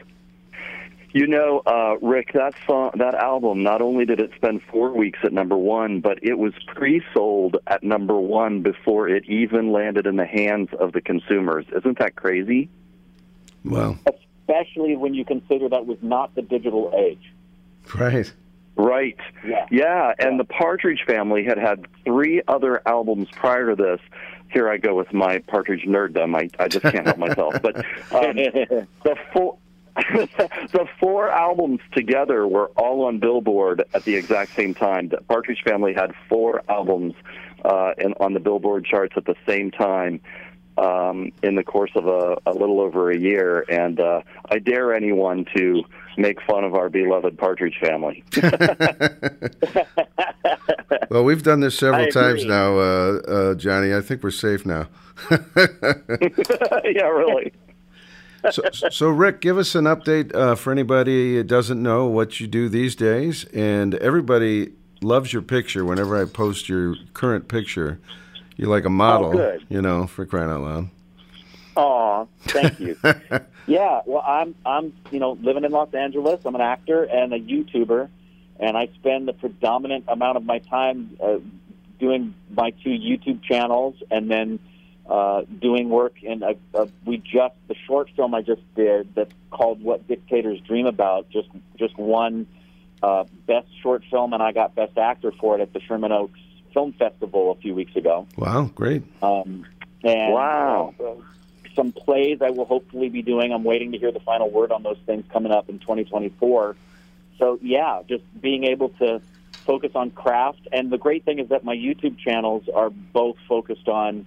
[1.14, 3.64] You know, uh, Rick, that song, that album.
[3.64, 7.84] Not only did it spend four weeks at number one, but it was pre-sold at
[7.84, 11.66] number one before it even landed in the hands of the consumers.
[11.76, 12.70] Isn't that crazy?
[13.66, 13.98] Wow.
[14.08, 17.34] Especially when you consider that was not the digital age.
[17.94, 18.32] Right.
[18.78, 19.18] Right.
[19.70, 20.14] Yeah.
[20.18, 24.00] and the Partridge Family had had three other albums prior to this.
[24.52, 26.36] Here I go with my Partridge nerddom.
[26.36, 27.56] I, I just can't help myself.
[27.62, 27.84] But um,
[29.04, 29.58] the four.
[30.72, 35.10] the four albums together were all on Billboard at the exact same time.
[35.10, 37.14] The Partridge Family had four albums
[37.64, 40.22] uh, in, on the Billboard charts at the same time
[40.78, 43.65] um, in the course of a, a little over a year.
[43.69, 45.84] And uh, I dare anyone to
[46.18, 48.23] make fun of our beloved Partridge Family.
[51.11, 53.94] Well, we've done this several times now, uh, uh, Johnny.
[53.94, 54.88] I think we're safe now.
[55.30, 57.52] yeah, really.
[58.50, 62.48] So, so, Rick, give us an update uh, for anybody that doesn't know what you
[62.48, 63.46] do these days.
[63.54, 68.00] And everybody loves your picture whenever I post your current picture.
[68.58, 69.66] You're like a model, good.
[69.70, 70.90] you know, for crying out loud.
[71.76, 72.98] Aw, thank you.
[73.68, 76.42] yeah, well, I'm I'm you know living in Los Angeles.
[76.46, 78.10] I'm an actor and a YouTuber,
[78.60, 81.38] and I spend the predominant amount of my time uh,
[81.98, 84.60] doing my two YouTube channels, and then
[85.12, 89.34] uh, doing work and a, a we just the short film I just did that's
[89.50, 92.48] called What Dictators Dream About just just won
[93.04, 96.40] uh, best short film, and I got best actor for it at the Sherman Oaks
[96.74, 98.26] Film Festival a few weeks ago.
[98.38, 99.04] Wow, great.
[99.22, 99.66] Um,
[100.04, 100.94] and Wow.
[101.04, 101.16] uh,
[101.76, 103.52] some plays I will hopefully be doing.
[103.54, 106.76] I'm waiting to hear the final word on those things coming up in 2024.
[107.38, 109.22] So yeah, just being able to
[109.66, 110.68] focus on craft.
[110.72, 114.26] And the great thing is that my YouTube channels are both focused on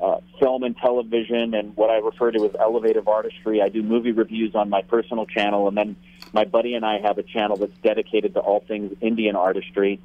[0.00, 3.62] uh, film and television and what I refer to as elevative artistry.
[3.62, 5.96] I do movie reviews on my personal channel, and then
[6.32, 10.00] my buddy and I have a channel that's dedicated to all things Indian artistry.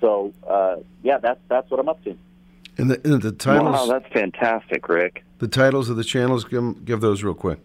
[0.00, 2.16] So uh, yeah, that's that's what I'm up to.
[2.78, 5.24] And the, and the titles, Wow, that's fantastic, Rick.
[5.38, 7.58] the titles of the channels, give, 'em- give those real quick.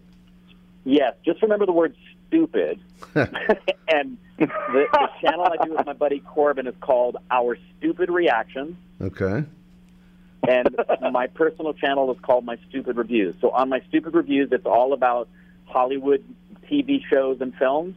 [0.84, 1.94] Yes, just remember the word
[2.28, 2.78] stupid.
[3.14, 8.76] and the, the channel I do with my buddy Corbin is called Our Stupid Reactions,
[9.00, 9.44] Okay.
[10.48, 10.76] And
[11.12, 13.34] my personal channel is called My Stupid Reviews.
[13.40, 15.28] So on My Stupid Reviews, it's all about
[15.66, 16.24] Hollywood
[16.70, 17.94] TV shows and films,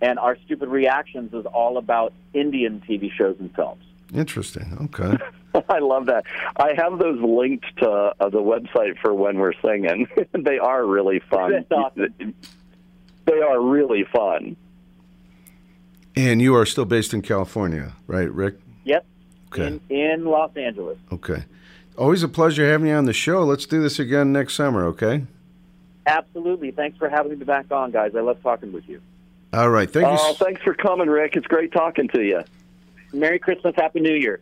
[0.00, 3.82] and Our Stupid Reactions is all about Indian TV shows and films.
[4.14, 4.76] Interesting.
[4.94, 5.16] Okay.
[5.68, 6.24] I love that.
[6.56, 10.06] I have those linked to uh, the website for when we're singing.
[10.32, 11.64] they are really fun.
[13.26, 14.56] They are really fun.
[16.16, 18.56] And you are still based in California, right, Rick?
[18.84, 19.06] Yep,
[19.52, 19.66] Okay.
[19.66, 20.98] in, in Los Angeles.
[21.10, 21.44] Okay.
[21.96, 23.44] Always a pleasure having you on the show.
[23.44, 25.24] Let's do this again next summer, okay?
[26.06, 26.70] Absolutely.
[26.70, 28.12] Thanks for having me back on, guys.
[28.16, 29.00] I love talking with you.
[29.52, 29.90] All right.
[29.90, 30.16] Thank you.
[30.18, 31.36] oh, thanks for coming, Rick.
[31.36, 32.42] It's great talking to you.
[33.12, 34.40] Merry Christmas, Happy New Year.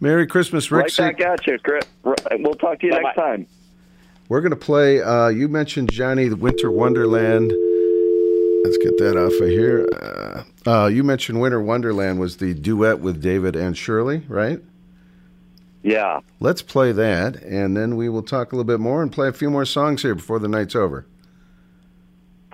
[0.00, 0.82] Merry Christmas, Rick.
[0.82, 1.58] right Sig- back at you.
[1.58, 1.84] Chris.
[2.04, 3.46] We'll talk to you next time.
[4.28, 5.02] We're going to play.
[5.02, 7.52] Uh, you mentioned Johnny the Winter Wonderland.
[8.64, 9.86] Let's get that off of here.
[9.92, 14.60] Uh, uh, you mentioned Winter Wonderland was the duet with David and Shirley, right?
[15.82, 16.20] Yeah.
[16.40, 19.32] Let's play that, and then we will talk a little bit more and play a
[19.32, 21.06] few more songs here before the night's over.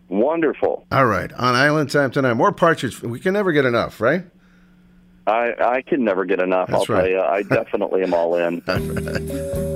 [0.08, 0.86] Wonderful.
[0.90, 2.34] All right, on Island Time tonight.
[2.34, 3.02] More Partridge.
[3.02, 4.24] We can never get enough, right?
[5.26, 6.68] I I can never get enough.
[6.68, 7.02] That's I'll right.
[7.02, 7.20] tell you.
[7.20, 8.62] I definitely am all in.
[8.62, 9.67] pudding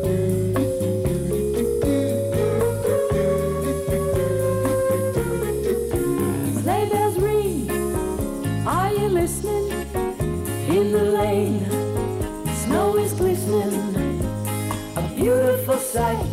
[15.93, 16.25] sight.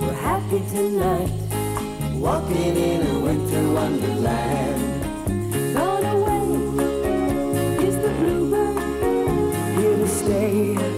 [0.00, 1.30] We're happy tonight,
[2.14, 5.02] walking in a winter wonderland.
[5.74, 6.44] Gone away
[7.86, 8.78] is the bluebird,
[9.76, 10.95] here to stay.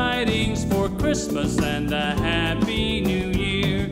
[0.00, 3.89] tidings for Christmas and a happy new year.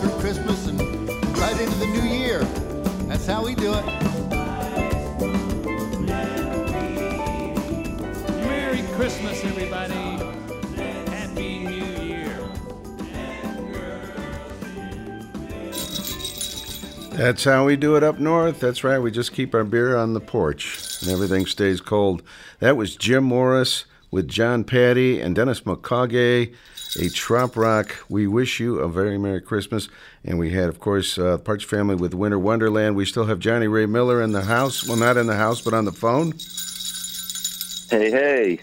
[0.00, 0.80] Through Christmas and
[1.38, 2.40] right into the new year.
[3.08, 3.84] That's how we do it.
[8.46, 9.94] Merry Christmas, everybody.
[11.10, 12.38] Happy New Year.
[17.12, 18.60] That's how we do it up north.
[18.60, 18.98] That's right.
[18.98, 22.22] We just keep our beer on the porch and everything stays cold.
[22.58, 26.54] That was Jim Morris with John Patty and Dennis McCaughey,
[26.98, 27.96] a trop rock.
[28.08, 29.88] We wish you a very Merry Christmas.
[30.24, 32.96] And we had, of course, uh, Partridge Family with Winter Wonderland.
[32.96, 34.86] We still have Johnny Ray Miller in the house.
[34.86, 36.32] Well, not in the house, but on the phone.
[37.90, 38.58] Hey, hey.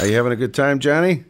[0.00, 1.24] Are you having a good time, Johnny?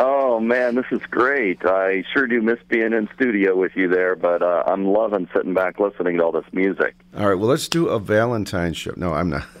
[0.00, 1.64] Oh man, this is great.
[1.64, 5.54] I sure do miss being in studio with you there, but uh, I'm loving sitting
[5.54, 6.94] back listening to all this music.
[7.16, 7.34] All right.
[7.34, 8.92] Well, let's do a Valentine's show.
[8.96, 9.44] No, I'm not.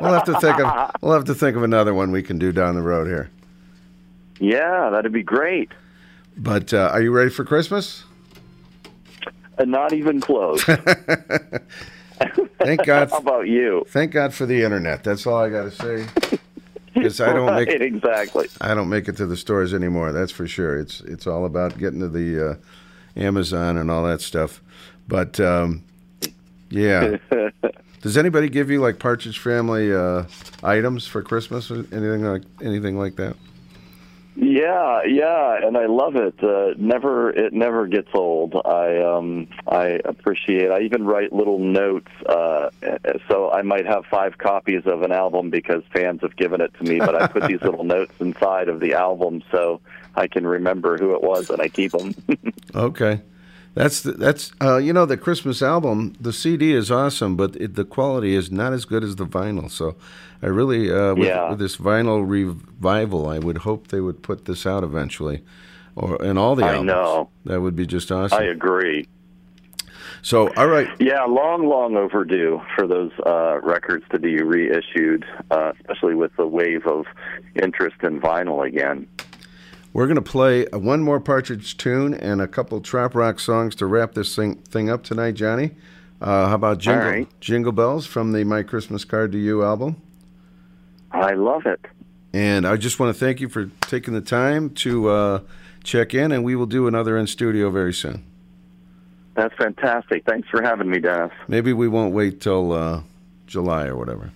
[0.00, 2.50] we'll have to think of we'll have to think of another one we can do
[2.50, 3.30] down the road here.
[4.40, 5.70] Yeah, that'd be great.
[6.36, 8.04] But uh, are you ready for Christmas?
[9.58, 10.64] Uh, not even close.
[12.58, 13.10] Thank God.
[13.10, 13.84] How about you?
[13.88, 15.04] Thank God for the internet.
[15.04, 16.38] That's all I got to say.
[16.92, 18.48] Because I don't make Right, exactly.
[18.60, 20.10] I don't make it to the stores anymore.
[20.10, 20.76] That's for sure.
[20.76, 22.54] It's it's all about getting to the uh,
[23.16, 24.60] Amazon and all that stuff.
[25.06, 25.84] But um,
[26.68, 27.16] yeah,
[28.02, 30.24] does anybody give you like Partridge Family uh,
[30.64, 33.36] items for Christmas or anything like anything like that?
[34.36, 36.42] Yeah, yeah, and I love it.
[36.42, 38.54] Uh, never, it never gets old.
[38.64, 40.70] I, um, I appreciate.
[40.70, 42.10] I even write little notes.
[42.24, 42.70] Uh,
[43.28, 46.84] so I might have five copies of an album because fans have given it to
[46.84, 46.98] me.
[46.98, 49.80] But I put these little notes inside of the album so
[50.14, 52.14] I can remember who it was, and I keep them.
[52.72, 53.20] Okay,
[53.74, 56.14] that's the, that's uh, you know the Christmas album.
[56.20, 59.70] The CD is awesome, but it, the quality is not as good as the vinyl.
[59.70, 59.96] So
[60.42, 61.50] I really uh, with, Yeah.
[61.50, 65.42] with this vinyl revival, I would hope they would put this out eventually,
[65.96, 66.90] or in all the albums.
[66.90, 67.28] I know.
[67.44, 68.38] that would be just awesome.
[68.40, 69.06] I agree.
[70.22, 75.72] So all right, Yeah, long, long overdue for those uh, records to be reissued, uh,
[75.80, 77.06] especially with the wave of
[77.62, 79.06] interest in vinyl again.
[79.92, 83.86] We're gonna play uh, one more Partridge tune and a couple trop rock songs to
[83.86, 85.72] wrap this thing thing up tonight, Johnny.
[86.20, 87.40] Uh, how about Jingle right.
[87.40, 90.00] Jingle Bells from the My Christmas Card to You album?
[91.10, 91.80] I love it.
[92.32, 95.40] And I just want to thank you for taking the time to uh,
[95.82, 98.24] check in, and we will do another in studio very soon.
[99.34, 100.24] That's fantastic.
[100.24, 101.32] Thanks for having me, Dennis.
[101.48, 103.02] Maybe we won't wait till uh,
[103.46, 104.30] July or whatever.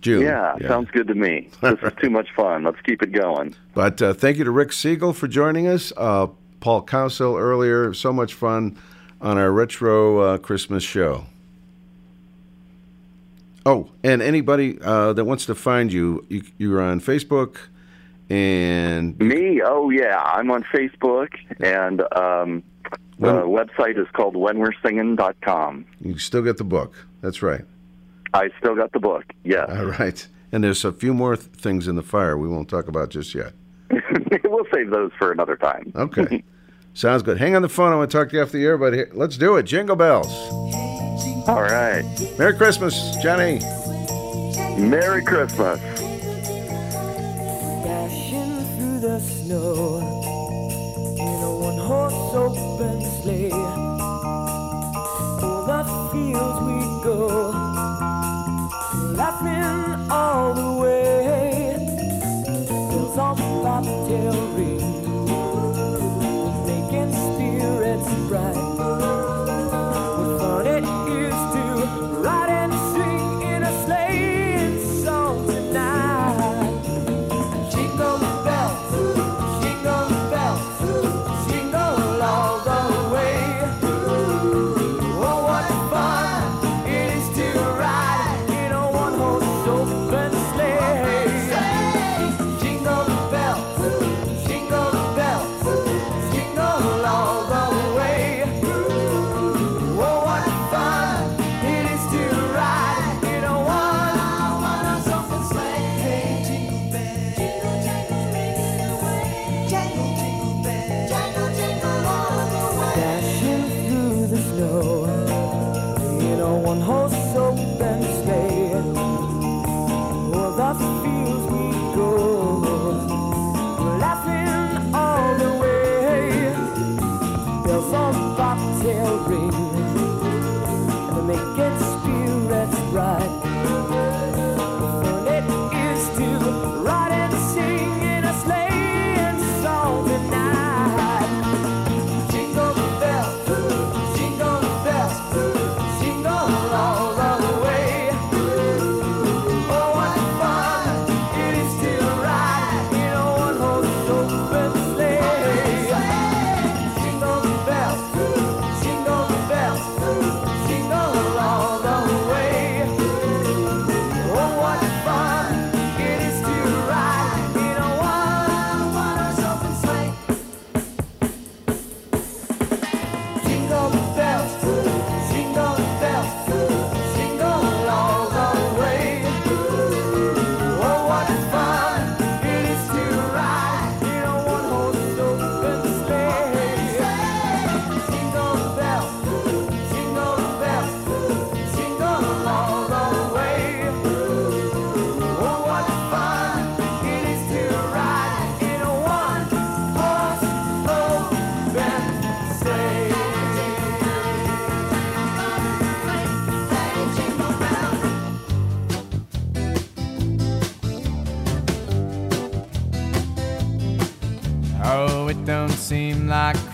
[0.00, 0.22] June.
[0.22, 1.48] Yeah, sounds good to me.
[1.60, 2.64] This is too much fun.
[2.64, 3.54] Let's keep it going.
[3.74, 5.92] But uh, thank you to Rick Segall for joining us.
[5.96, 6.28] Uh,
[6.60, 7.92] Paul Cowsill earlier.
[7.94, 8.78] So much fun
[9.20, 11.26] on our retro uh, Christmas show.
[13.66, 17.58] Oh, and anybody uh, that wants to find you, you, you're on Facebook
[18.30, 19.60] and Me?
[19.62, 20.18] Oh, yeah.
[20.18, 21.28] I'm on Facebook,
[21.58, 22.62] and um,
[23.18, 25.84] the website is called whenwe'resinging.com.
[26.00, 26.94] you still get the book.
[27.20, 27.64] That's right.
[28.34, 29.24] I still got the book.
[29.44, 29.64] Yeah.
[29.68, 30.26] All right.
[30.52, 33.34] And there's a few more th- things in the fire we won't talk about just
[33.34, 33.52] yet.
[34.44, 35.92] we'll save those for another time.
[35.94, 36.42] Okay.
[36.94, 37.38] Sounds good.
[37.38, 37.92] Hang on the phone.
[37.92, 39.62] I want to talk to you after the air, but here, let's do it.
[39.62, 40.28] Jingle bells.
[41.48, 42.04] All right.
[42.38, 43.60] Merry Christmas, Johnny.
[44.76, 45.78] Merry Christmas.
[47.84, 49.98] Dashing through the snow
[51.18, 53.79] in a one horse open sleigh.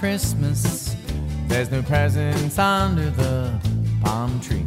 [0.06, 0.94] Christmas.
[1.48, 3.52] There's no presents under the
[4.04, 4.64] palm tree.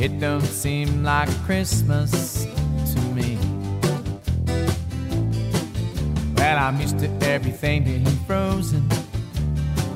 [0.00, 2.44] It don't seem like Christmas
[2.92, 3.38] to me.
[6.34, 8.88] Well, I'm used to everything being frozen.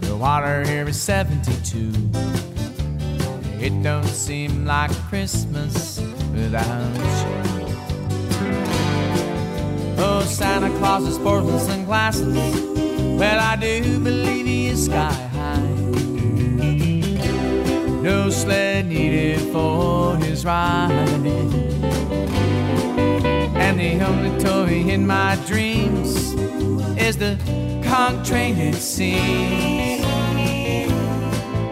[0.02, 1.90] The water here is 72.
[3.60, 6.00] It don't seem like Christmas
[6.32, 7.66] without you.
[9.98, 12.87] Oh, Santa Claus is sporting sunglasses.
[13.18, 15.58] Well, I do believe he is sky high.
[18.00, 20.92] No sled needed for his ride.
[23.56, 26.32] And the only toy in my dreams
[26.96, 27.36] is the
[27.84, 30.04] conch train it seems.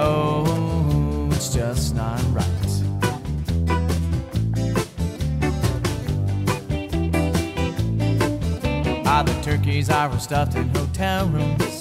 [0.01, 2.56] Oh, it's just not right.
[9.47, 11.81] Turkeys are stuffed in hotel rooms.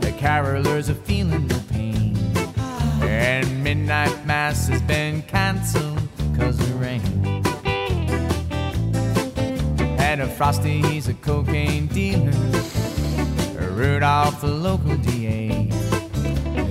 [0.00, 2.16] The carolers are feeling no pain.
[3.02, 6.00] And midnight mass has been canceled
[6.36, 7.00] cause of rain.
[10.00, 12.32] And a Frosty, he's a cocaine dealer.
[13.70, 15.68] Rudolph, the local DA.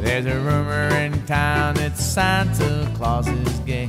[0.01, 3.87] There's a rumor in town that Santa Claus is gay.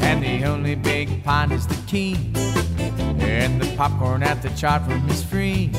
[0.00, 2.32] And the only big pond is the key.
[3.26, 5.70] And the popcorn at the chart room is free.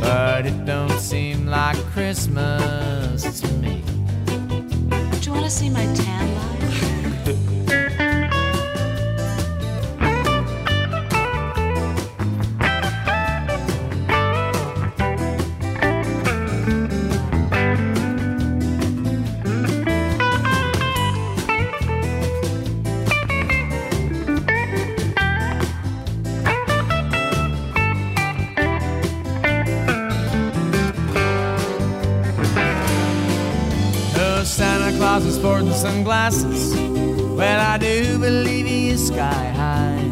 [0.00, 3.82] But it don't seem like Christmas to me.
[5.20, 6.59] Do you want to see my tan line?
[37.70, 40.02] I do believe he is sky high.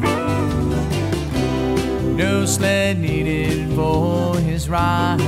[2.14, 5.20] No sled needed for his ride.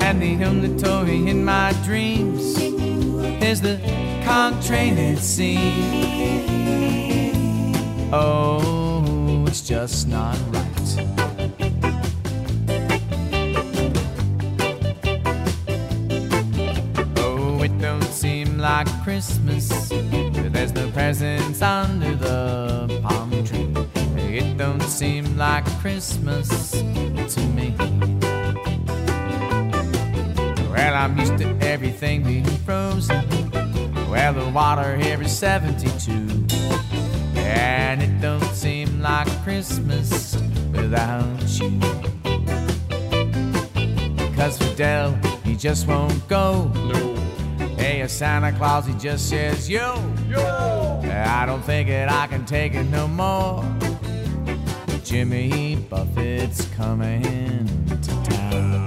[0.00, 2.56] And the only toy in my dreams
[3.42, 3.80] is the
[4.24, 5.64] conch train it seems.
[8.12, 10.61] Oh, it's just not right.
[19.12, 19.68] Christmas.
[19.90, 23.68] There's no presents under the palm tree.
[24.16, 27.74] It don't seem like Christmas to me.
[30.70, 33.22] Well, I'm used to everything being frozen.
[34.08, 36.10] Well, the water here is 72.
[37.36, 40.36] And it don't seem like Christmas
[40.72, 41.78] without you.
[44.34, 45.12] Cause Fidel,
[45.44, 46.70] he just won't go.
[46.74, 47.11] No.
[48.02, 49.94] A Santa Claus, he just says, yo,
[50.28, 51.00] yo.
[51.04, 53.64] I don't think it, I can take it no more.
[55.04, 58.81] Jimmy Buffett's coming to town.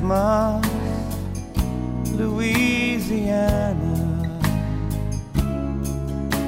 [0.00, 0.64] Christmas,
[2.12, 3.60] Louisiana.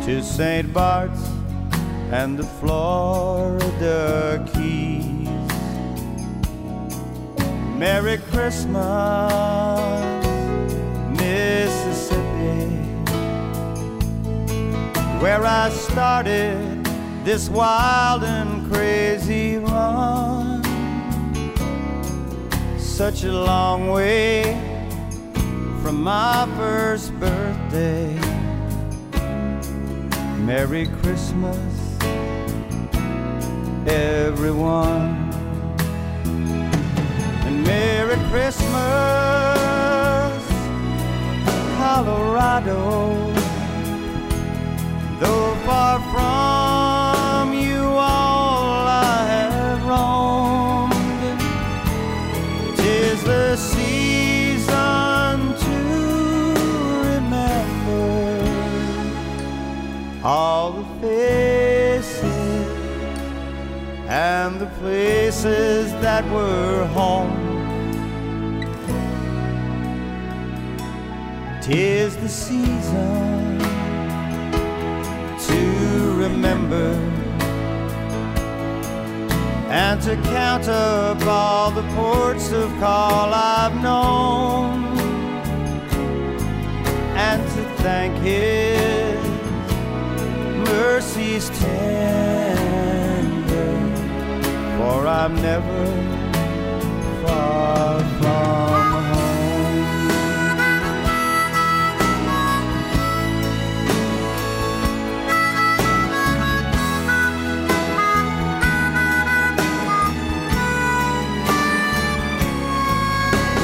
[0.06, 0.72] To St.
[0.72, 1.20] Bart's
[2.10, 5.28] and the Florida Keys.
[7.76, 9.30] Merry Christmas,
[11.10, 12.70] Mississippi,
[15.20, 16.86] where I started
[17.22, 20.31] this wild and crazy run.
[22.92, 24.42] Such a long way
[25.82, 28.14] from my first birthday.
[30.36, 31.56] Merry Christmas,
[33.86, 35.32] everyone.
[37.46, 38.72] And Merry Christmas,
[41.78, 43.32] Colorado.
[45.18, 46.71] Though far from
[64.82, 67.30] places that were home.
[71.62, 73.60] Tis the season
[75.46, 75.60] to
[76.24, 76.88] remember
[79.70, 84.82] and to count up all the ports of call I've known
[87.16, 89.22] and to thank His
[90.68, 93.01] mercies tender,
[94.82, 95.84] for I'm never
[97.22, 99.78] far from home.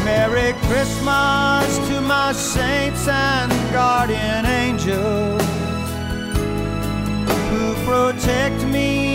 [0.05, 5.43] Merry Christmas to my saints and guardian angels
[7.51, 9.07] who protect me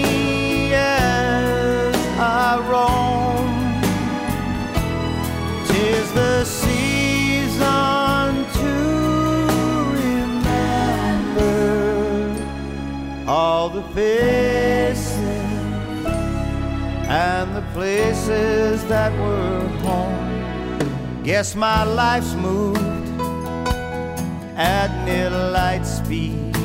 [2.61, 3.81] Roam.
[5.67, 8.73] Tis the season to
[10.03, 11.55] remember
[13.27, 15.17] all the faces
[17.07, 21.23] and the places that were home.
[21.23, 22.79] Guess my life's moved
[24.55, 26.55] at near light speed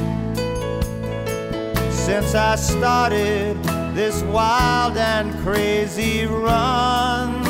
[1.90, 3.56] since I started
[3.98, 7.42] this wild and crazy run.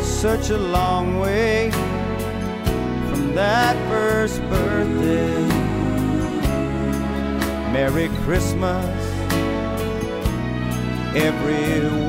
[0.00, 1.70] Such a long way
[3.10, 5.46] from that first birthday.
[7.74, 8.96] Merry Christmas,
[11.14, 12.08] everyone.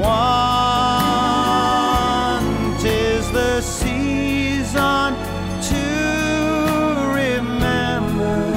[2.80, 5.14] Tis the season
[5.72, 5.86] to
[7.20, 8.53] remember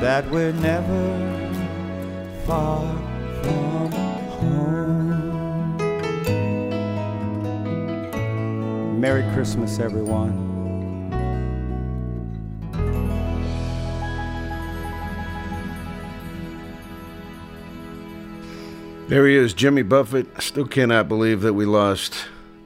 [0.00, 1.27] that we're never
[2.48, 2.80] far
[3.42, 3.92] from
[4.40, 5.28] home.
[8.98, 10.46] Merry Christmas, everyone.
[19.08, 20.26] There he is, Jimmy Buffett.
[20.40, 22.14] Still cannot believe that we lost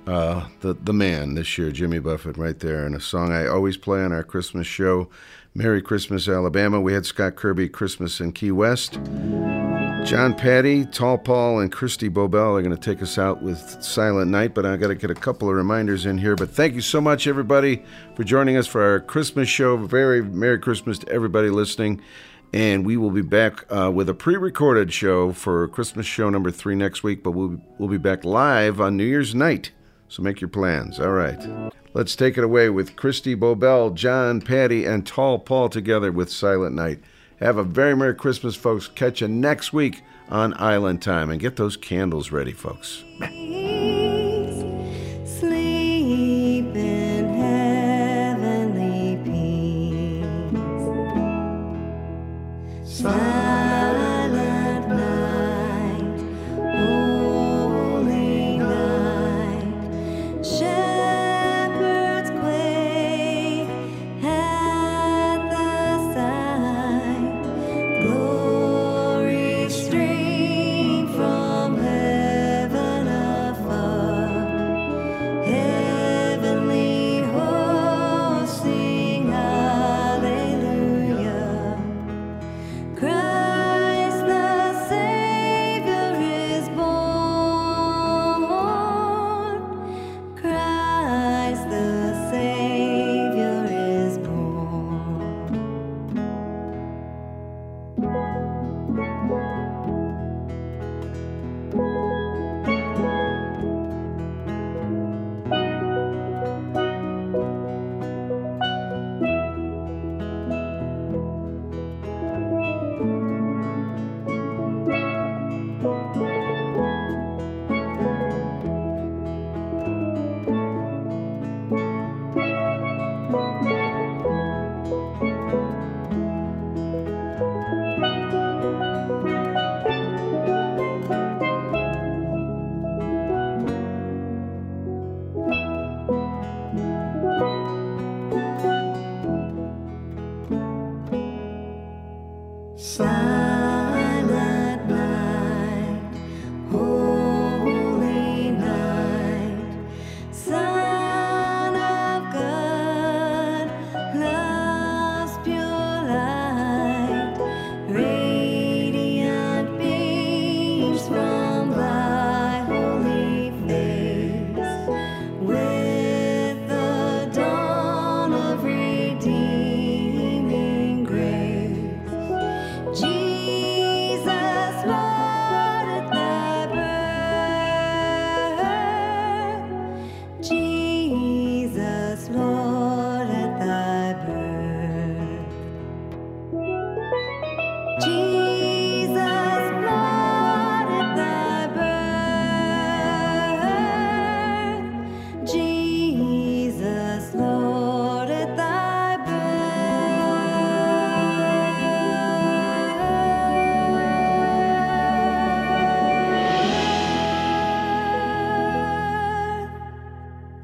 [0.07, 2.87] uh, the the man this year, Jimmy Buffett, right there.
[2.87, 5.09] And a song I always play on our Christmas show,
[5.57, 9.01] "Merry Christmas, Alabama." We had Scott Kirby, "Christmas in Key West."
[10.05, 14.31] John Patty, Tall Paul, and Christy Bobel are going to take us out with Silent
[14.31, 16.37] Night, but I got to get a couple of reminders in here.
[16.37, 17.83] But thank you so much, everybody,
[18.15, 19.77] for joining us for our Christmas show.
[19.79, 22.03] Very Merry Christmas to everybody listening.
[22.53, 26.74] And we will be back uh, with a pre-recorded show for Christmas show number three
[26.74, 27.23] next week.
[27.23, 29.70] But we'll we'll be back live on New Year's night.
[30.09, 31.01] So make your plans.
[31.01, 36.12] All right, let's take it away with Christy Bobel, John Patty, and Tall Paul together
[36.12, 37.01] with Silent Night.
[37.43, 38.86] Have a very Merry Christmas, folks.
[38.86, 43.02] Catch you next week on Island Time, and get those candles ready, folks.